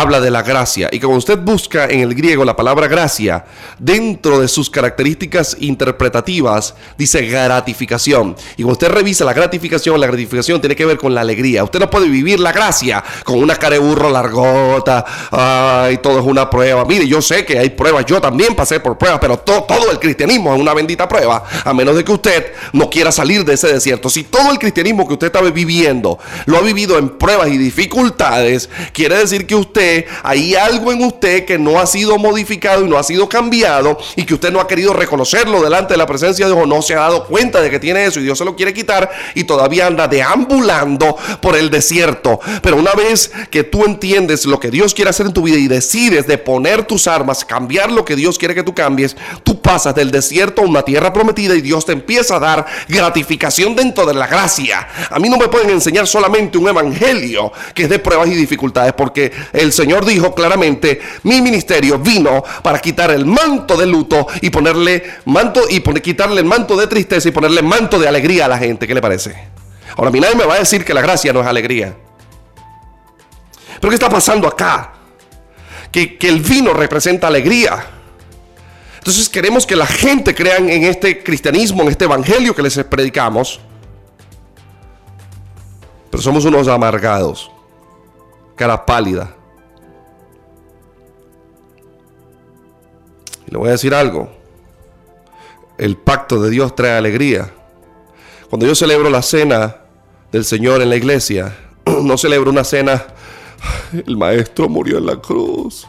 [0.00, 0.88] habla de la gracia.
[0.92, 3.44] Y como usted busca en el griego la palabra gracia,
[3.80, 8.36] dentro de sus características interpretativas, dice gratificación.
[8.56, 11.64] Y cuando usted revisa la gratificación, la gratificación tiene que ver con la alegría.
[11.64, 16.24] Usted no puede vivir la gracia con una cara de burro largota, ay, todo es
[16.24, 16.84] una prueba.
[16.84, 20.54] Mire, yo sé que hay pruebas, yo también pasé por pruebas, pero todo el cristianismo
[20.54, 24.08] es una bendita prueba, a menos de que usted no quiera salir de ese desierto.
[24.08, 28.70] Si todo el cristianismo que usted está viviendo lo ha vivido en pruebas y dificultades,
[28.92, 29.87] quiere decir que usted
[30.22, 34.24] hay algo en usted que no ha sido modificado y no ha sido cambiado y
[34.24, 37.00] que usted no ha querido reconocerlo delante de la presencia de Dios no se ha
[37.00, 40.08] dado cuenta de que tiene eso y Dios se lo quiere quitar y todavía anda
[40.08, 42.40] deambulando por el desierto.
[42.62, 45.68] Pero una vez que tú entiendes lo que Dios quiere hacer en tu vida y
[45.68, 49.94] decides de poner tus armas, cambiar lo que Dios quiere que tú cambies, tú pasas
[49.94, 54.14] del desierto a una tierra prometida y Dios te empieza a dar gratificación dentro de
[54.14, 54.88] la gracia.
[55.10, 58.92] A mí no me pueden enseñar solamente un evangelio que es de pruebas y dificultades,
[58.92, 64.50] porque el Señor dijo claramente, mi ministerio vino para quitar el manto de luto y
[64.50, 68.58] ponerle manto y quitarle el manto de tristeza y ponerle manto de alegría a la
[68.58, 68.88] gente.
[68.88, 69.36] ¿Qué le parece?
[69.96, 71.96] Ahora, a mí nadie me va a decir que la gracia no es alegría.
[73.80, 74.94] Pero ¿qué está pasando acá?
[75.92, 77.86] Que, que el vino representa alegría.
[78.96, 83.60] Entonces queremos que la gente crean en este cristianismo, en este evangelio que les predicamos.
[86.10, 87.48] Pero somos unos amargados,
[88.56, 89.37] cara pálida.
[93.48, 94.30] Y le voy a decir algo.
[95.78, 97.50] El pacto de Dios trae alegría.
[98.50, 99.78] Cuando yo celebro la cena
[100.30, 101.56] del Señor en la iglesia,
[102.02, 103.06] no celebro una cena,
[104.06, 105.86] el maestro murió en la cruz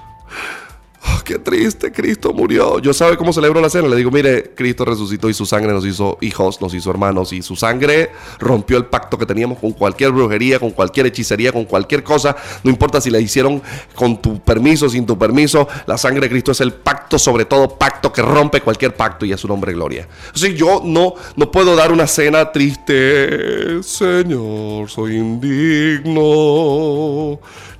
[1.23, 2.79] qué triste, Cristo murió.
[2.79, 3.87] Yo sabe cómo celebro la cena.
[3.87, 7.41] Le digo, mire, Cristo resucitó y su sangre nos hizo hijos, nos hizo hermanos y
[7.41, 12.03] su sangre rompió el pacto que teníamos con cualquier brujería, con cualquier hechicería, con cualquier
[12.03, 12.35] cosa.
[12.63, 13.61] No importa si la hicieron
[13.95, 15.67] con tu permiso, sin tu permiso.
[15.85, 19.31] La sangre de Cristo es el pacto, sobre todo pacto que rompe cualquier pacto y
[19.31, 20.07] es su nombre gloria.
[20.33, 23.83] Así yo no, no puedo dar una cena triste.
[23.83, 26.19] Señor, soy indigno.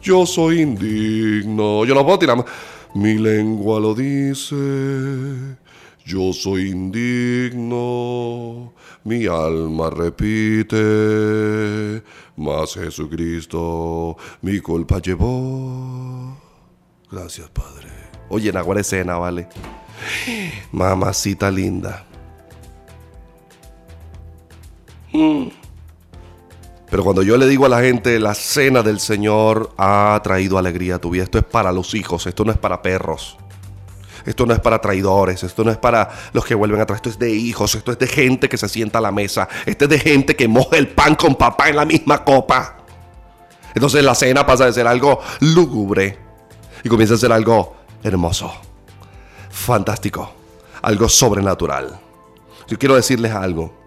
[0.01, 1.83] Yo soy indigno.
[1.85, 2.45] Yo no puedo tirar
[2.95, 4.55] mi lengua lo dice,
[6.05, 8.73] yo soy indigno,
[9.03, 12.01] mi alma repite,
[12.37, 16.37] mas Jesucristo mi culpa llevó.
[17.11, 17.89] Gracias, Padre.
[18.29, 19.47] Oye, en agua escena, vale.
[20.71, 22.05] Mamacita linda.
[25.11, 25.58] Mm.
[26.89, 30.95] Pero cuando yo le digo a la gente, la cena del Señor ha traído alegría
[30.95, 31.23] a tu vida.
[31.23, 33.37] Esto es para los hijos, esto no es para perros.
[34.25, 37.19] Esto no es para traidores, esto no es para los que vuelven atrás, esto es
[37.19, 39.99] de hijos, esto es de gente que se sienta a la mesa, esto es de
[39.99, 42.77] gente que moja el pan con papá en la misma copa.
[43.73, 46.17] Entonces la cena pasa de ser algo lúgubre
[46.83, 48.51] y comienza a ser algo hermoso,
[49.49, 50.31] fantástico,
[50.81, 51.99] algo sobrenatural.
[52.67, 53.78] Yo quiero decirles algo.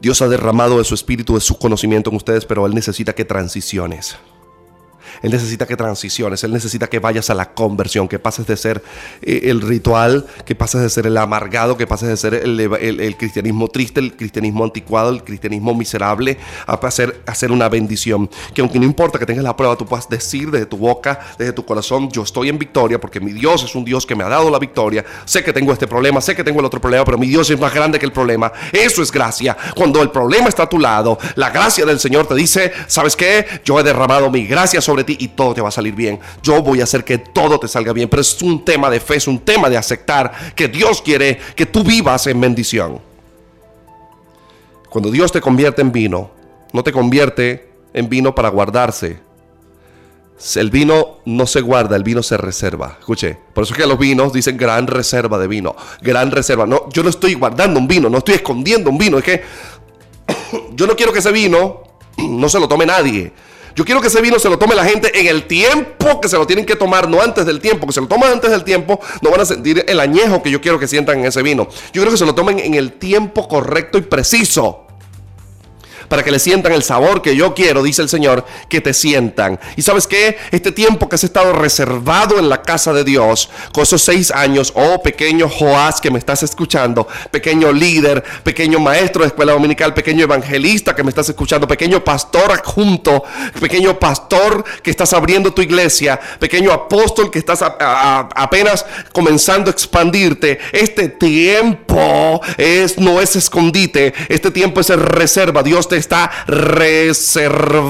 [0.00, 3.24] Dios ha derramado de su espíritu, de su conocimiento en ustedes, pero Él necesita que
[3.24, 4.16] transiciones.
[5.22, 8.82] Él necesita que transiciones, Él necesita que vayas a la conversión, que pases de ser
[9.22, 13.68] eh, el ritual, que pases de ser el amargado, que pases de ser el, cristianismo
[13.68, 18.28] triste, el cristianismo anticuado, el cristianismo miserable, a hacer, hacer una bendición.
[18.54, 21.52] Que aunque no importa que tengas la prueba, tú puedas decir desde tu boca, desde
[21.52, 24.28] tu corazón, yo estoy en victoria porque mi Dios es un Dios que me ha
[24.28, 25.04] dado la victoria.
[25.24, 27.58] Sé que tengo este problema, sé que tengo el otro problema, pero mi Dios es
[27.58, 28.52] más grande que el problema.
[28.72, 29.56] Eso es gracia.
[29.74, 33.46] Cuando el problema está a tu lado, la gracia del Señor te dice, ¿sabes qué?
[33.64, 36.18] Yo he derramado mi gracia sobre y todo te va a salir bien.
[36.42, 39.16] Yo voy a hacer que todo te salga bien, pero es un tema de fe,
[39.16, 43.00] es un tema de aceptar que Dios quiere que tú vivas en bendición.
[44.88, 46.30] Cuando Dios te convierte en vino,
[46.72, 49.20] no te convierte en vino para guardarse.
[50.54, 52.96] El vino no se guarda, el vino se reserva.
[53.00, 55.74] Escuche, por eso es que los vinos dicen gran reserva de vino.
[56.00, 56.64] Gran reserva.
[56.64, 59.18] No, yo no estoy guardando un vino, no estoy escondiendo un vino.
[59.18, 59.42] Es que
[60.74, 61.82] yo no quiero que ese vino
[62.18, 63.32] no se lo tome nadie.
[63.78, 66.36] Yo quiero que ese vino se lo tome la gente en el tiempo que se
[66.36, 67.86] lo tienen que tomar, no antes del tiempo.
[67.86, 70.60] Que se lo toman antes del tiempo, no van a sentir el añejo que yo
[70.60, 71.68] quiero que sientan en ese vino.
[71.92, 74.87] Yo quiero que se lo tomen en el tiempo correcto y preciso
[76.08, 79.58] para que le sientan el sabor que yo quiero, dice el Señor, que te sientan.
[79.76, 80.38] Y sabes qué?
[80.50, 84.72] Este tiempo que has estado reservado en la casa de Dios, con esos seis años,
[84.74, 90.24] oh pequeño Joás que me estás escuchando, pequeño líder, pequeño maestro de escuela dominical, pequeño
[90.24, 93.22] evangelista que me estás escuchando, pequeño pastor adjunto,
[93.60, 100.58] pequeño pastor que estás abriendo tu iglesia, pequeño apóstol que estás apenas comenzando a expandirte.
[100.72, 105.62] Este tiempo es, no es escondite, este tiempo es reserva.
[105.62, 107.88] Dios te está reservando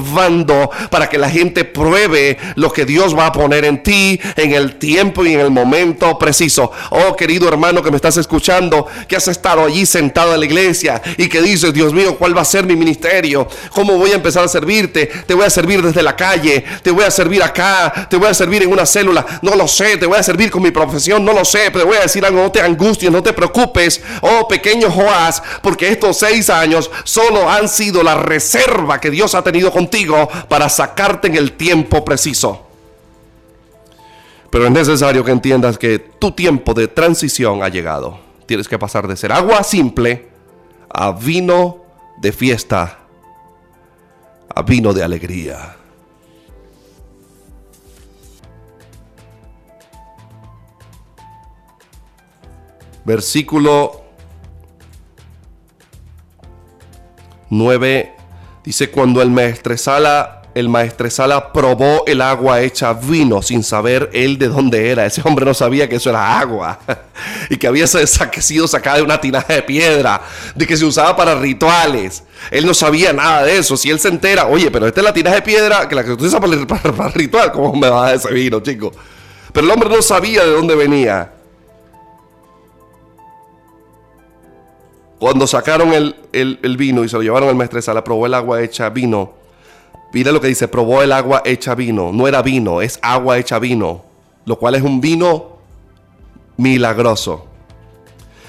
[0.90, 4.76] para que la gente pruebe lo que Dios va a poner en ti en el
[4.76, 6.70] tiempo y en el momento preciso.
[6.90, 11.00] Oh, querido hermano que me estás escuchando, que has estado allí sentado en la iglesia
[11.16, 13.48] y que dices, Dios mío, ¿cuál va a ser mi ministerio?
[13.72, 15.06] ¿Cómo voy a empezar a servirte?
[15.26, 18.34] Te voy a servir desde la calle, te voy a servir acá, te voy a
[18.34, 21.32] servir en una célula, no lo sé, te voy a servir con mi profesión, no
[21.32, 24.46] lo sé, pero te voy a decir algo, no te angusties, no te preocupes, oh
[24.48, 29.70] pequeño Joás, porque estos seis años solo han sido la reserva que Dios ha tenido
[29.70, 32.66] contigo para sacarte en el tiempo preciso.
[34.50, 38.18] Pero es necesario que entiendas que tu tiempo de transición ha llegado.
[38.46, 40.28] Tienes que pasar de ser agua simple
[40.88, 41.84] a vino
[42.16, 42.98] de fiesta,
[44.54, 45.76] a vino de alegría.
[53.04, 54.07] Versículo
[57.50, 58.14] 9
[58.64, 64.48] dice, cuando el maestresala el maestresala probó el agua hecha vino sin saber él de
[64.48, 65.06] dónde era.
[65.06, 66.80] Ese hombre no sabía que eso era agua
[67.50, 70.20] y que había sido sacada de una tinaja de piedra,
[70.56, 72.24] de que se usaba para rituales.
[72.50, 73.76] Él no sabía nada de eso.
[73.76, 76.16] Si él se entera, oye, pero esta es la tinaja de piedra que la que
[76.16, 78.92] tú usas para, para, ritual, ¿cómo me va a ese vino, chico?
[79.52, 81.37] Pero el hombre no sabía de dónde venía.
[85.18, 88.88] Cuando sacaron el, el, vino y se lo llevaron al maestresala, probó el agua hecha
[88.88, 89.38] vino
[90.12, 92.12] Mira lo que dice, probó el agua hecha vino.
[92.12, 94.04] No era vino, es agua hecha vino.
[94.46, 95.58] Lo cual es un vino
[96.56, 97.46] milagroso.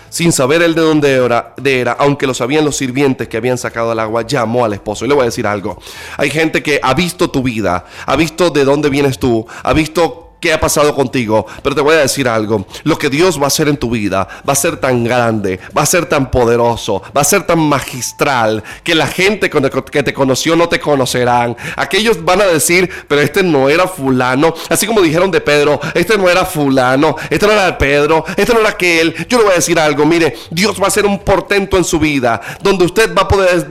[0.09, 3.57] Sin saber él de dónde era, de era, aunque lo sabían los sirvientes que habían
[3.57, 5.05] sacado el agua, llamó al esposo.
[5.05, 5.80] Y le voy a decir algo.
[6.17, 10.29] Hay gente que ha visto tu vida, ha visto de dónde vienes tú, ha visto
[10.40, 12.66] qué ha pasado contigo, pero te voy a decir algo.
[12.84, 15.84] Lo que Dios va a hacer en tu vida va a ser tan grande, va
[15.84, 20.56] a ser tan poderoso, va a ser tan magistral que la gente que te conoció
[20.56, 21.56] no te conocerán.
[21.76, 24.54] Aquellos van a decir, pero este no era fulano.
[24.70, 28.60] Así como dijeron de Pedro, este no era fulano, este no era Pedro, este no
[28.60, 29.14] era aquel.
[29.28, 32.00] Yo le voy a decir algo, mire, Dios va a hacer un portento en su
[32.00, 33.68] vida, donde usted va a poder,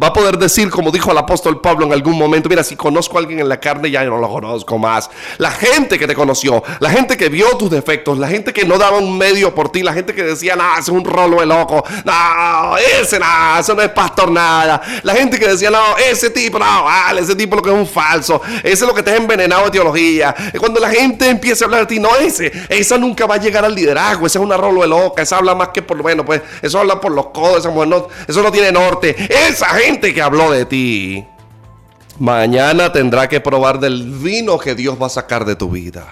[0.00, 3.16] va a poder decir, como dijo el apóstol Pablo en algún momento, mira, si conozco
[3.16, 5.10] a alguien en la carne, ya no lo conozco más.
[5.38, 8.78] La gente que te conoció, la gente que vio tus defectos, la gente que no
[8.78, 11.84] daba un medio por ti, la gente que decía, no, es un rolo de loco,
[12.04, 16.58] no, ese nada, eso no es pastor nada, la gente que decía, no, ese tipo,
[16.58, 19.16] no, vale, ese tipo lo que es un falso, ese es lo que te ha
[19.16, 20.34] envenenado de teología.
[20.58, 23.64] Cuando la gente empieza a hablar de ti, no, ese, esa nunca va a llegar
[23.64, 26.42] al liderazgo, esa es una rolo de loca, esa habla más que por, bueno, pues
[26.62, 29.16] eso habla por los codos, esa mujer no, eso no tiene norte.
[29.48, 31.26] Esa gente que habló de ti
[32.18, 36.08] Mañana tendrá que probar del vino que Dios va a sacar de tu vida.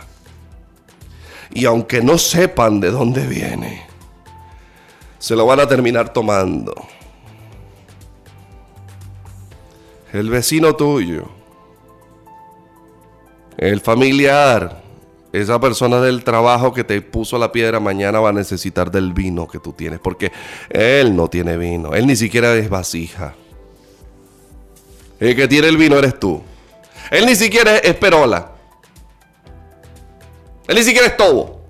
[1.52, 3.86] Y aunque no sepan de dónde viene,
[5.18, 6.74] se lo van a terminar tomando.
[10.12, 11.28] El vecino tuyo,
[13.58, 14.82] el familiar,
[15.32, 19.48] esa persona del trabajo que te puso la piedra mañana va a necesitar del vino
[19.48, 20.30] que tú tienes, porque
[20.70, 23.34] él no tiene vino, él ni siquiera es vasija.
[25.18, 26.42] El que tiene el vino eres tú.
[27.10, 28.52] Él ni siquiera es perola.
[30.66, 31.60] Él ni siquiera es todo.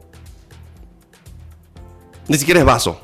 [2.28, 3.00] Ni siquiera es vaso.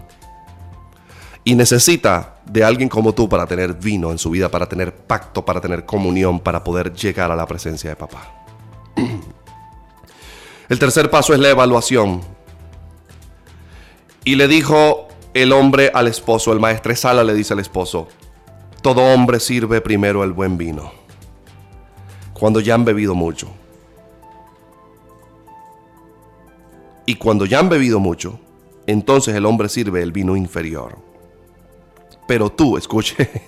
[1.45, 5.45] Y necesita de alguien como tú para tener vino en su vida, para tener pacto,
[5.45, 8.45] para tener comunión, para poder llegar a la presencia de papá.
[10.69, 12.23] El tercer paso es la evaluación.
[14.25, 18.09] Y le dijo el hombre al esposo, el maestro Sala le dice al esposo,
[18.83, 20.93] todo hombre sirve primero el buen vino,
[22.33, 23.49] cuando ya han bebido mucho.
[27.07, 28.39] Y cuando ya han bebido mucho,
[28.87, 30.99] entonces el hombre sirve el vino inferior.
[32.27, 33.43] Pero tú, escuche,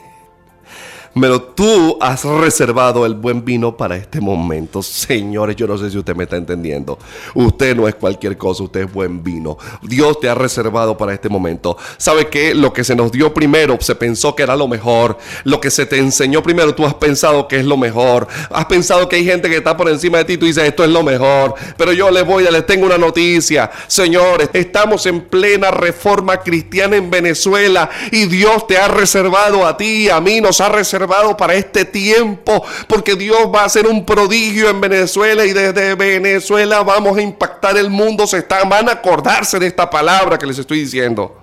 [1.21, 4.83] pero tú has reservado el buen vino para este momento.
[4.83, 6.99] Señores, yo no sé si usted me está entendiendo.
[7.35, 9.57] Usted no es cualquier cosa, usted es buen vino.
[9.83, 11.77] Dios te ha reservado para este momento.
[11.99, 12.55] ¿Sabe qué?
[12.55, 15.19] Lo que se nos dio primero se pensó que era lo mejor.
[15.45, 18.27] Lo que se te enseñó primero, tú has pensado que es lo mejor.
[18.51, 20.91] Has pensado que hay gente que está por encima de ti, tú dices, esto es
[20.91, 21.55] lo mejor.
[21.77, 23.71] Pero yo les voy a, les tengo una noticia.
[23.87, 30.09] Señores, estamos en plena reforma cristiana en Venezuela y Dios te ha reservado a ti,
[30.09, 31.03] a mí nos ha reservado
[31.36, 36.82] para este tiempo, porque Dios va a hacer un prodigio en Venezuela y desde Venezuela
[36.82, 38.26] vamos a impactar el mundo.
[38.26, 41.40] Se están, van a acordarse de esta palabra que les estoy diciendo.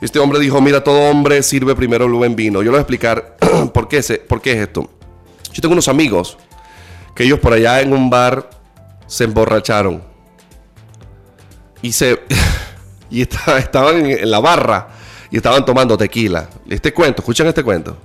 [0.00, 2.60] Este hombre dijo, mira, todo hombre sirve primero el buen vino.
[2.60, 3.36] Yo le voy a explicar
[3.74, 4.88] por qué, por qué es esto.
[5.52, 6.38] Yo tengo unos amigos
[7.14, 8.48] que ellos por allá en un bar
[9.08, 10.02] se emborracharon.
[11.82, 12.20] Y se...
[13.10, 13.22] y
[13.58, 14.88] estaban en, la barra
[15.30, 16.48] y estaban tomando tequila.
[16.68, 17.96] Este cuento, escuchan este cuento.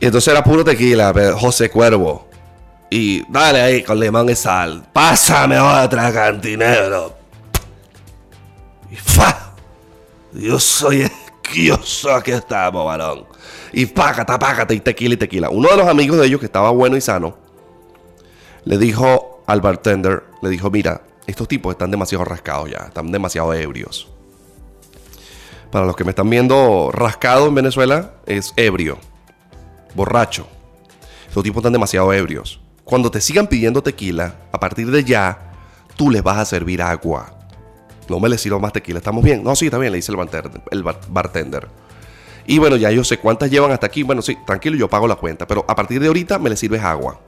[0.00, 2.28] Y entonces era puro tequila, José Cuervo.
[2.90, 4.84] Y dale ahí con limón y sal.
[4.92, 7.16] Pásame otra cantinero.
[8.90, 9.52] Y fa.
[10.32, 13.24] Yo soy esquioso, aquí estamos, varón.
[13.72, 15.50] Y págata, págata, y tequila y tequila.
[15.50, 17.36] Uno de los amigos de ellos que estaba bueno y sano,
[18.64, 23.52] le dijo al bartender, le dijo, mira, estos tipos están demasiado rascados ya, están demasiado
[23.54, 24.08] ebrios.
[25.70, 28.98] para los que me están viendo rascado en Venezuela, es ebrio,
[29.94, 30.46] borracho.
[31.26, 32.60] Estos tipos están demasiado ebrios.
[32.84, 35.52] Cuando te sigan pidiendo tequila, a partir de ya,
[35.96, 37.38] tú les vas a servir agua.
[38.08, 39.42] No me les sirvo más tequila, ¿estamos bien?
[39.42, 40.12] No, sí, está bien, le dice
[40.70, 41.68] el bartender.
[42.46, 44.02] Y bueno, ya yo sé cuántas llevan hasta aquí.
[44.02, 45.46] Bueno, sí, tranquilo, yo pago la cuenta.
[45.46, 47.20] Pero a partir de ahorita me les sirves agua.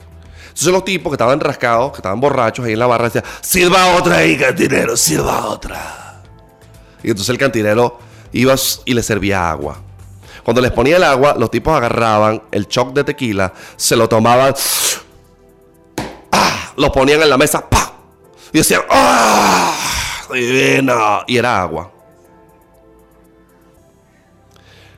[0.56, 3.94] Entonces los tipos que estaban rascados, que estaban borrachos ahí en la barra, decían, sirva
[3.94, 6.22] otra ahí, cantinero, sirva otra.
[7.02, 7.98] Y entonces el cantinero
[8.32, 8.54] iba
[8.86, 9.76] y le servía agua.
[10.42, 14.54] Cuando les ponía el agua, los tipos agarraban el choc de tequila, se lo tomaban,
[16.32, 16.72] ¡ah!
[16.74, 17.66] lo ponían en la mesa,
[18.50, 19.74] y decían, ¡ah!
[21.26, 21.92] Y era agua.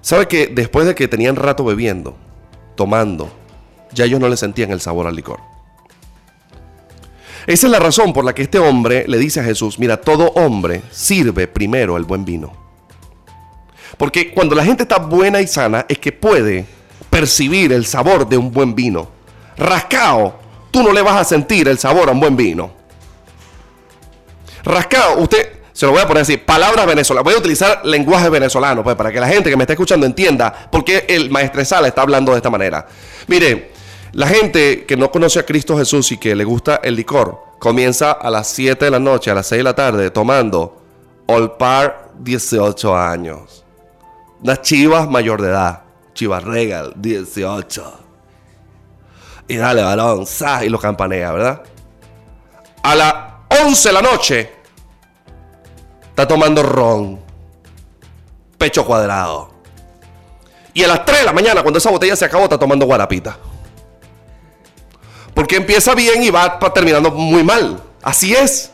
[0.00, 2.16] ¿Sabe que después de que tenían rato bebiendo,
[2.76, 3.32] tomando,
[3.92, 5.40] ya ellos no le sentían el sabor al licor?
[7.46, 10.26] Esa es la razón por la que este hombre le dice a Jesús, mira, todo
[10.32, 12.52] hombre sirve primero el buen vino.
[13.96, 16.66] Porque cuando la gente está buena y sana es que puede
[17.08, 19.08] percibir el sabor de un buen vino.
[19.56, 20.38] Rascao,
[20.70, 22.70] tú no le vas a sentir el sabor a un buen vino.
[24.62, 27.24] Rascao, usted, se lo voy a poner así, palabras venezolanas.
[27.24, 30.68] Voy a utilizar lenguaje venezolano, pues, para que la gente que me está escuchando entienda
[30.70, 32.86] por qué el maestresala está hablando de esta manera.
[33.26, 33.72] Mire,
[34.12, 38.12] la gente que no conoce a Cristo Jesús y que le gusta el licor, comienza
[38.12, 40.82] a las 7 de la noche, a las 6 de la tarde, tomando
[41.26, 43.64] Olpar 18 años.
[44.42, 45.82] Unas chivas mayor de edad.
[46.14, 48.00] Chivas Regal 18.
[49.48, 51.62] Y dale, balón, sa, y lo campanea, ¿verdad?
[52.82, 53.14] A las
[53.62, 54.52] 11 de la noche
[56.08, 57.20] está tomando ron.
[58.56, 59.50] Pecho cuadrado.
[60.72, 63.38] Y a las 3 de la mañana, cuando esa botella se acabó, está tomando guarapita.
[65.38, 67.80] Porque empieza bien y va terminando muy mal.
[68.02, 68.72] Así es.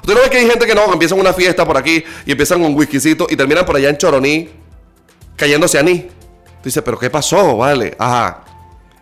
[0.00, 2.62] Usted no ve que hay gente que no, empiezan una fiesta por aquí y empiezan
[2.62, 4.48] un whiskycito y terminan por allá en Choroní
[5.34, 6.08] cayéndose a ni.
[6.62, 7.56] Dice, pero ¿qué pasó?
[7.56, 8.44] Vale, ajá.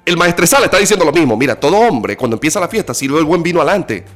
[0.07, 1.37] El maestresal está diciendo lo mismo.
[1.37, 4.07] Mira, todo hombre, cuando empieza la fiesta, sirve el buen vino adelante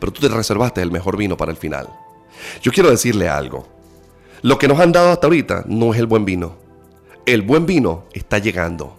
[0.00, 1.88] pero tú te reservaste el mejor vino para el final.
[2.62, 3.68] Yo quiero decirle algo.
[4.42, 6.56] Lo que nos han dado hasta ahorita no es el buen vino.
[7.26, 8.96] El buen vino está llegando.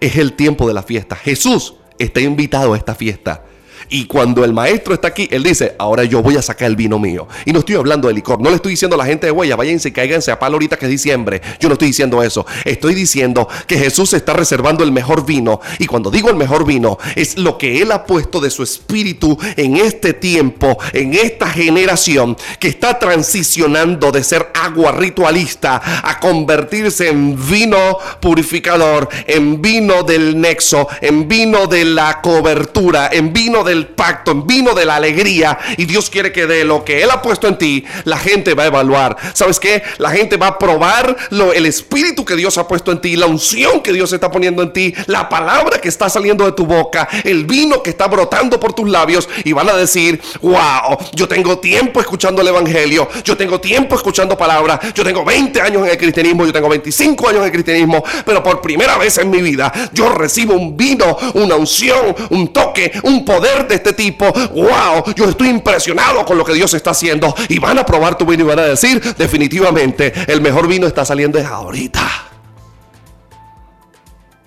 [0.00, 1.16] Es el tiempo de la fiesta.
[1.16, 3.44] Jesús está invitado a esta fiesta.
[3.88, 6.98] Y cuando el maestro está aquí, él dice, ahora yo voy a sacar el vino
[6.98, 7.28] mío.
[7.44, 9.56] Y no estoy hablando de licor, no le estoy diciendo a la gente de huella,
[9.56, 11.40] váyanse y cáiganse a palo ahorita que es diciembre.
[11.60, 12.46] Yo no estoy diciendo eso.
[12.64, 15.60] Estoy diciendo que Jesús está reservando el mejor vino.
[15.78, 19.38] Y cuando digo el mejor vino, es lo que Él ha puesto de su espíritu
[19.56, 27.08] en este tiempo, en esta generación, que está transicionando de ser agua ritualista a convertirse
[27.08, 33.75] en vino purificador, en vino del nexo, en vino de la cobertura, en vino del
[33.84, 35.58] pacto, en vino de la alegría.
[35.76, 38.62] Y Dios quiere que de lo que Él ha puesto en ti, la gente va
[38.62, 39.16] a evaluar.
[39.34, 39.82] ¿Sabes qué?
[39.98, 43.26] La gente va a probar lo, el espíritu que Dios ha puesto en ti, la
[43.26, 47.06] unción que Dios está poniendo en ti, la palabra que está saliendo de tu boca,
[47.24, 49.28] el vino que está brotando por tus labios.
[49.44, 54.36] Y van a decir, wow, yo tengo tiempo escuchando el Evangelio, yo tengo tiempo escuchando
[54.38, 58.02] palabras, yo tengo 20 años en el cristianismo, yo tengo 25 años en el cristianismo,
[58.24, 62.92] pero por primera vez en mi vida yo recibo un vino, una unción, un toque,
[63.02, 67.34] un poder de este tipo, wow, yo estoy impresionado con lo que Dios está haciendo.
[67.48, 71.04] Y van a probar tu vino y van a decir, definitivamente, el mejor vino está
[71.04, 72.06] saliendo ahorita.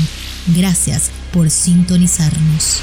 [0.54, 2.80] Gracias por sintonizarnos.